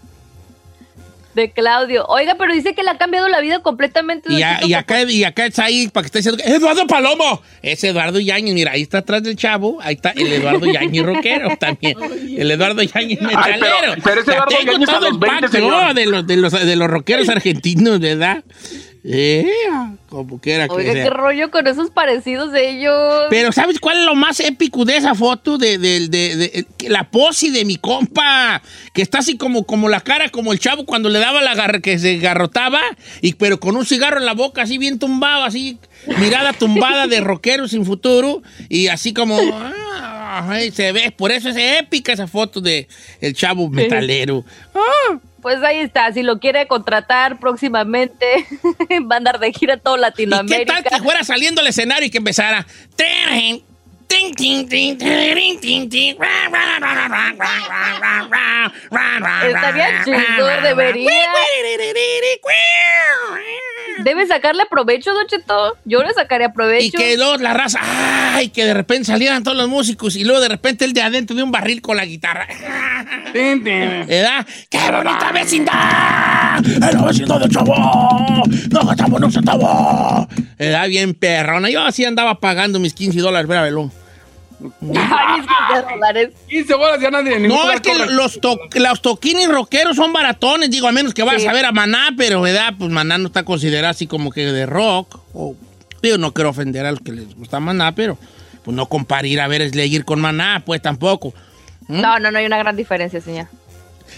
De 1.36 1.52
Claudio. 1.52 2.06
Oiga, 2.08 2.36
pero 2.38 2.54
dice 2.54 2.74
que 2.76 2.84
le 2.84 2.89
ha 2.91 2.98
cambiado 2.98 3.28
la 3.28 3.41
vida 3.41 3.60
completamente. 3.62 4.32
Y, 4.32 4.41
a- 4.43 4.60
y 4.65 4.74
acá, 4.74 5.04
y 5.04 5.24
acá 5.24 5.46
está 5.46 5.65
ahí 5.65 5.88
para 5.88 6.04
que 6.04 6.08
esté 6.08 6.19
diciendo, 6.19 6.44
Eduardo 6.46 6.86
Palomo. 6.88 7.42
Es 7.62 7.84
Eduardo 7.84 8.19
Yañez, 8.19 8.54
mira, 8.54 8.71
ahí 8.73 8.81
está 8.84 9.00
atrás 9.00 9.23
del 9.23 9.36
chavo, 9.36 9.79
ahí 9.81 9.96
está 9.96 10.12
el 10.12 10.31
Eduardo 10.31 10.65
Yañez 10.65 11.04
Roquero 11.06 11.56
también. 11.58 11.98
El 12.38 12.52
Eduardo 12.52 12.81
Yañez 12.84 13.19
Ay, 13.21 13.27
pero- 13.60 13.60
metalero. 13.60 14.02
pero 14.04 14.21
ese 14.21 14.31
Eduardo 14.31 14.56
a 14.56 14.86
todo 14.86 15.08
el 15.08 15.12
los 15.13 15.19
20, 15.19 15.25
pacto 15.27 15.48
señor. 15.50 15.94
de 15.94 16.06
los, 16.06 16.27
de, 16.27 16.38
los, 16.38 16.52
de 16.52 16.75
los 16.75 16.88
rockeros 16.90 17.29
argentinos, 17.29 18.00
¿verdad? 18.00 18.44
Eh, 19.06 19.45
como 20.08 20.39
quiera 20.39 20.67
que 20.69 20.75
Oiga, 20.75 20.93
sea. 20.93 21.04
qué 21.04 21.10
rollo 21.10 21.51
con 21.51 21.67
esos 21.67 21.89
parecidos 21.89 22.54
de 22.54 22.69
ellos. 22.69 23.23
Pero 23.29 23.51
¿sabes 23.51 23.79
cuál 23.79 23.99
es 23.99 24.06
lo 24.06 24.15
más 24.15 24.39
épico 24.39 24.85
de 24.85 24.95
esa 24.95 25.13
foto? 25.13 25.58
De, 25.58 25.77
de- 25.77 26.08
de- 26.08 26.35
de- 26.37 26.65
la 26.89 27.10
pose 27.12 27.51
de 27.51 27.65
mi 27.65 27.75
compa, 27.75 28.62
que 28.93 29.01
está 29.01 29.17
así 29.19 29.35
como, 29.37 29.65
como 29.65 29.89
la 29.89 29.99
cara, 29.99 30.29
como 30.29 30.54
el 30.54 30.60
chavo 30.60 30.85
cuando 30.85 31.10
le 31.10 31.19
daba 31.19 31.41
la 31.41 31.54
garra, 31.54 31.79
que 31.81 31.99
se 31.99 32.17
garrotaba, 32.17 32.79
y, 33.21 33.33
pero 33.33 33.60
con 33.60 33.75
un 33.75 33.85
cigarro 33.85 34.19
en 34.19 34.25
la 34.25 34.33
boca, 34.35 34.62
así 34.62 34.77
bien 34.77 34.99
tumbado, 34.99 35.43
así, 35.43 35.79
mirada 36.19 36.54
tumbada 36.54 37.08
de 37.08 37.19
rockero 37.19 37.67
sin 37.67 37.85
futuro, 37.85 38.41
y 38.69 38.87
así 38.87 39.13
como... 39.13 39.37
ah, 39.54 39.73
Ay, 40.40 40.71
se 40.71 40.92
ve, 40.92 41.12
por 41.12 41.31
eso 41.31 41.50
es 41.50 41.58
épica 41.58 42.13
esa 42.13 42.27
foto 42.27 42.62
de 42.62 42.88
el 43.21 43.34
chavo 43.34 43.69
metalero. 43.69 44.44
Pues 45.42 45.62
ahí 45.62 45.79
está, 45.79 46.12
si 46.13 46.23
lo 46.23 46.40
quiere 46.40 46.67
contratar 46.67 47.40
próximamente, 47.40 48.25
va 49.12 49.15
a 49.15 49.17
andar 49.17 49.40
de 49.40 49.52
gira 49.52 49.77
todo 49.77 49.98
Latinoamérica. 49.98 50.62
¿Y 50.62 50.65
tal 50.65 50.84
que 50.84 51.04
fuera 51.04 51.23
saliendo 51.23 51.62
al 51.62 51.67
escenario 51.67 52.08
y 52.08 52.10
que 52.10 52.19
empezara? 52.19 52.65
Estaría 59.44 60.04
chido, 60.06 60.48
debería. 60.63 61.10
Debe 64.04 64.25
sacarle 64.27 64.63
provecho, 64.69 65.13
Don 65.13 65.27
Cheto. 65.27 65.77
Yo 65.86 66.04
le 66.04 66.13
sacaría 66.13 66.52
provecho. 66.54 66.86
Y 66.86 66.92
que 66.92 67.17
luego 67.17 67.38
la 67.38 67.54
raza, 67.54 67.79
ay, 68.34 68.50
que 68.50 68.65
de 68.65 68.73
repente 68.73 69.06
salieran 69.06 69.44
todos 69.44 69.58
los 69.58 69.69
músicos 69.69 70.15
y 70.15 70.23
luego 70.23 70.42
de 70.42 70.50
repente 70.50 70.86
el 70.86 70.94
de 70.94 71.02
adentro 71.02 71.36
de 71.36 71.44
un 71.44 71.52
barril 71.52 71.81
con 71.81 71.98
la 71.98 72.06
guitarra. 72.06 72.48
¿Verdad? 73.34 74.46
¡Qué 74.69 74.79
bonita 74.92 75.31
vecindad! 75.31 76.65
¡Es 76.65 76.79
la 76.79 77.02
vecindad 77.04 77.40
del 77.40 77.50
chavo! 77.50 78.44
¡No 78.69 78.86
gastamos 78.86 79.21
un 79.21 79.31
centavo! 79.31 80.27
¿Verdad? 80.58 80.88
Bien 80.88 81.13
perrona. 81.13 81.69
Yo 81.69 81.81
así 81.84 82.06
andaba 82.06 82.40
pagando 82.40 82.79
mis 82.79 82.94
15 82.94 83.19
dólares, 83.19 83.48
ver 83.48 83.58
a 83.58 83.63
Ay, 84.82 85.40
mis 85.42 85.48
15 85.48 85.94
dólares. 85.94 86.30
15 86.50 86.74
bolas 86.76 87.00
ya 87.02 87.12
nadie. 87.12 87.40
ningún 87.40 87.58
No, 87.58 87.72
es 87.72 87.82
que 87.82 87.94
los, 87.96 88.40
to- 88.40 88.60
los 88.76 89.02
toquines 89.02 89.48
rockeros 89.50 89.96
son 89.96 90.14
baratones, 90.14 90.70
digo, 90.72 90.88
a 90.88 90.92
menos 90.92 91.14
que 91.14 91.24
vayas 91.24 91.42
Sí. 91.44 91.48
a 91.48 91.54
ver 91.54 91.66
a 91.66 91.72
Maná, 91.72 92.10
pero 92.18 92.42
¿verdad? 92.42 92.74
Pues 92.78 92.90
Maná 92.92 93.18
no 93.18 93.28
está 93.28 93.44
considerado 93.44 93.92
así 93.92 94.08
como 94.08 94.32
que 94.32 94.46
de 94.52 94.66
rock. 94.66 95.20
O, 95.34 95.56
digo, 96.02 96.18
no 96.18 96.34
quiero 96.34 96.50
ofender 96.52 96.86
a 96.86 96.92
los 96.92 97.02
que 97.02 97.12
les 97.12 97.36
gusta 97.36 97.60
Maná, 97.60 97.94
pero 97.96 98.18
pues 98.64 98.76
no 98.76 98.86
comparar 98.88 99.26
ir 99.26 99.42
a 99.42 99.48
ver 99.48 99.68
Slayer 99.70 100.06
con 100.06 100.22
Maná, 100.22 100.64
pues 100.66 100.82
tampoco. 100.82 101.34
¿Mm? 101.88 102.00
No, 102.02 102.20
no, 102.20 102.32
no 102.32 102.38
hay 102.40 102.46
una 102.46 102.58
gran 102.58 102.76
diferencia, 102.76 103.20
señor. 103.20 103.48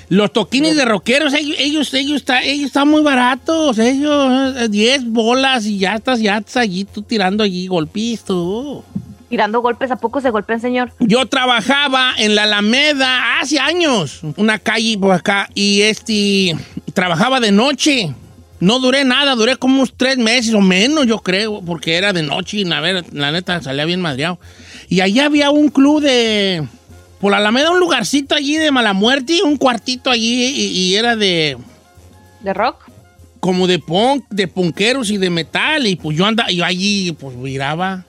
Los 0.09 0.33
toquines 0.33 0.75
de 0.75 0.83
rockeros, 0.85 1.33
ellos, 1.33 1.55
ellos, 1.57 1.93
ellos, 1.93 2.17
está- 2.17 2.43
ellos 2.43 2.67
están 2.67 2.87
muy 2.89 3.01
baratos, 3.01 3.79
ellos, 3.79 4.55
eh, 4.57 4.67
10 4.69 5.05
bolas 5.11 5.65
y 5.65 5.79
ya 5.79 5.95
estás, 5.95 6.19
ya 6.19 6.37
estás 6.37 6.57
allí, 6.57 6.83
tú 6.83 7.01
tirando 7.01 7.43
allí 7.43 7.65
golpisto. 7.67 8.83
Tirando 9.29 9.61
golpes, 9.61 9.89
¿a 9.91 9.95
poco 9.95 10.21
se 10.21 10.29
golpean, 10.29 10.61
señor? 10.61 10.91
Yo 10.99 11.25
trabajaba 11.25 12.13
en 12.17 12.35
la 12.35 12.43
Alameda 12.43 13.39
hace 13.39 13.59
años, 13.59 14.21
una 14.37 14.59
calle 14.59 14.97
por 14.99 15.13
acá, 15.13 15.49
y 15.55 15.81
este, 15.81 16.55
trabajaba 16.93 17.39
de 17.39 17.51
noche. 17.51 18.13
No 18.59 18.79
duré 18.79 19.03
nada, 19.03 19.35
duré 19.35 19.57
como 19.57 19.75
unos 19.75 19.93
tres 19.97 20.17
meses 20.17 20.53
o 20.53 20.61
menos, 20.61 21.07
yo 21.07 21.19
creo, 21.19 21.61
porque 21.61 21.95
era 21.95 22.13
de 22.13 22.23
noche 22.23 22.57
y 22.57 22.71
a 22.71 22.79
ver, 22.79 23.03
la 23.13 23.31
neta 23.31 23.61
salía 23.61 23.85
bien 23.85 23.99
madreado. 23.99 24.39
Y 24.87 25.01
allá 25.01 25.25
había 25.25 25.49
un 25.49 25.69
club 25.69 26.01
de, 26.01 26.65
por 27.19 27.31
la 27.31 27.37
Alameda, 27.37 27.71
un 27.71 27.79
lugarcito 27.79 28.35
allí 28.35 28.57
de 28.57 28.71
mala 28.71 28.93
muerte, 28.93 29.41
un 29.43 29.57
cuartito 29.57 30.09
allí, 30.09 30.45
y, 30.45 30.67
y 30.67 30.95
era 30.95 31.15
de, 31.15 31.57
¿De 32.41 32.53
rock? 32.53 32.89
como 33.39 33.67
de 33.67 33.79
punk, 33.79 34.25
de 34.29 34.47
punqueros 34.47 35.09
y 35.09 35.17
de 35.17 35.29
metal, 35.29 35.85
y 35.85 35.95
pues 35.95 36.17
yo 36.17 36.25
andaba, 36.25 36.49
yo 36.49 36.63
allí, 36.63 37.11
pues 37.11 37.35
miraba, 37.35 38.05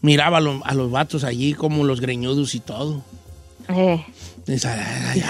miraba 0.00 0.38
a, 0.38 0.40
los- 0.40 0.60
a 0.64 0.74
los 0.74 0.90
vatos 0.90 1.24
allí, 1.24 1.54
como 1.54 1.84
los 1.84 2.00
greñudos 2.00 2.54
y 2.54 2.60
todo. 2.60 3.02
Eh. 3.68 4.04
Esa- 4.46 4.74
ay, 5.12 5.22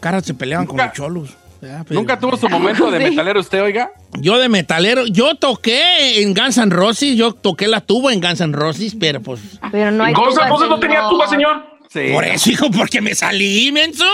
caras 0.00 0.24
se 0.24 0.34
peleaban 0.34 0.66
con 0.66 0.76
los 0.78 0.92
cholos. 0.92 1.30
Ya, 1.60 1.84
pero- 1.86 2.00
Nunca 2.00 2.18
tuvo 2.18 2.36
su 2.36 2.48
momento 2.50 2.90
de 2.90 2.98
metalero 2.98 3.38
usted, 3.40 3.62
oiga. 3.62 3.92
Yo 4.18 4.38
de 4.38 4.48
metalero, 4.48 5.06
yo 5.06 5.36
toqué 5.36 6.20
en 6.22 6.34
Guns 6.34 6.58
N' 6.58 6.70
Roses, 6.74 7.16
yo 7.16 7.32
toqué 7.34 7.68
la 7.68 7.80
tuba 7.80 8.12
en 8.12 8.20
Guns 8.20 8.40
N' 8.40 8.52
Roses, 8.56 8.96
pero 8.98 9.20
pues... 9.20 9.40
Pero 9.70 9.90
no 9.92 10.04
hay 10.04 10.12
tuba, 10.14 10.42
entonces 10.44 10.68
no 10.68 10.80
tenía 10.80 11.08
tuba, 11.08 11.28
señor. 11.28 11.64
Sí. 11.88 12.08
Por 12.12 12.24
eso, 12.24 12.50
hijo, 12.50 12.70
porque 12.70 13.00
me 13.02 13.14
salí, 13.14 13.70
menso. 13.70 14.04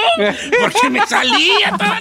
Porque 0.61 0.91
me 0.91 1.07
salí. 1.07 1.49
ta, 1.79 2.01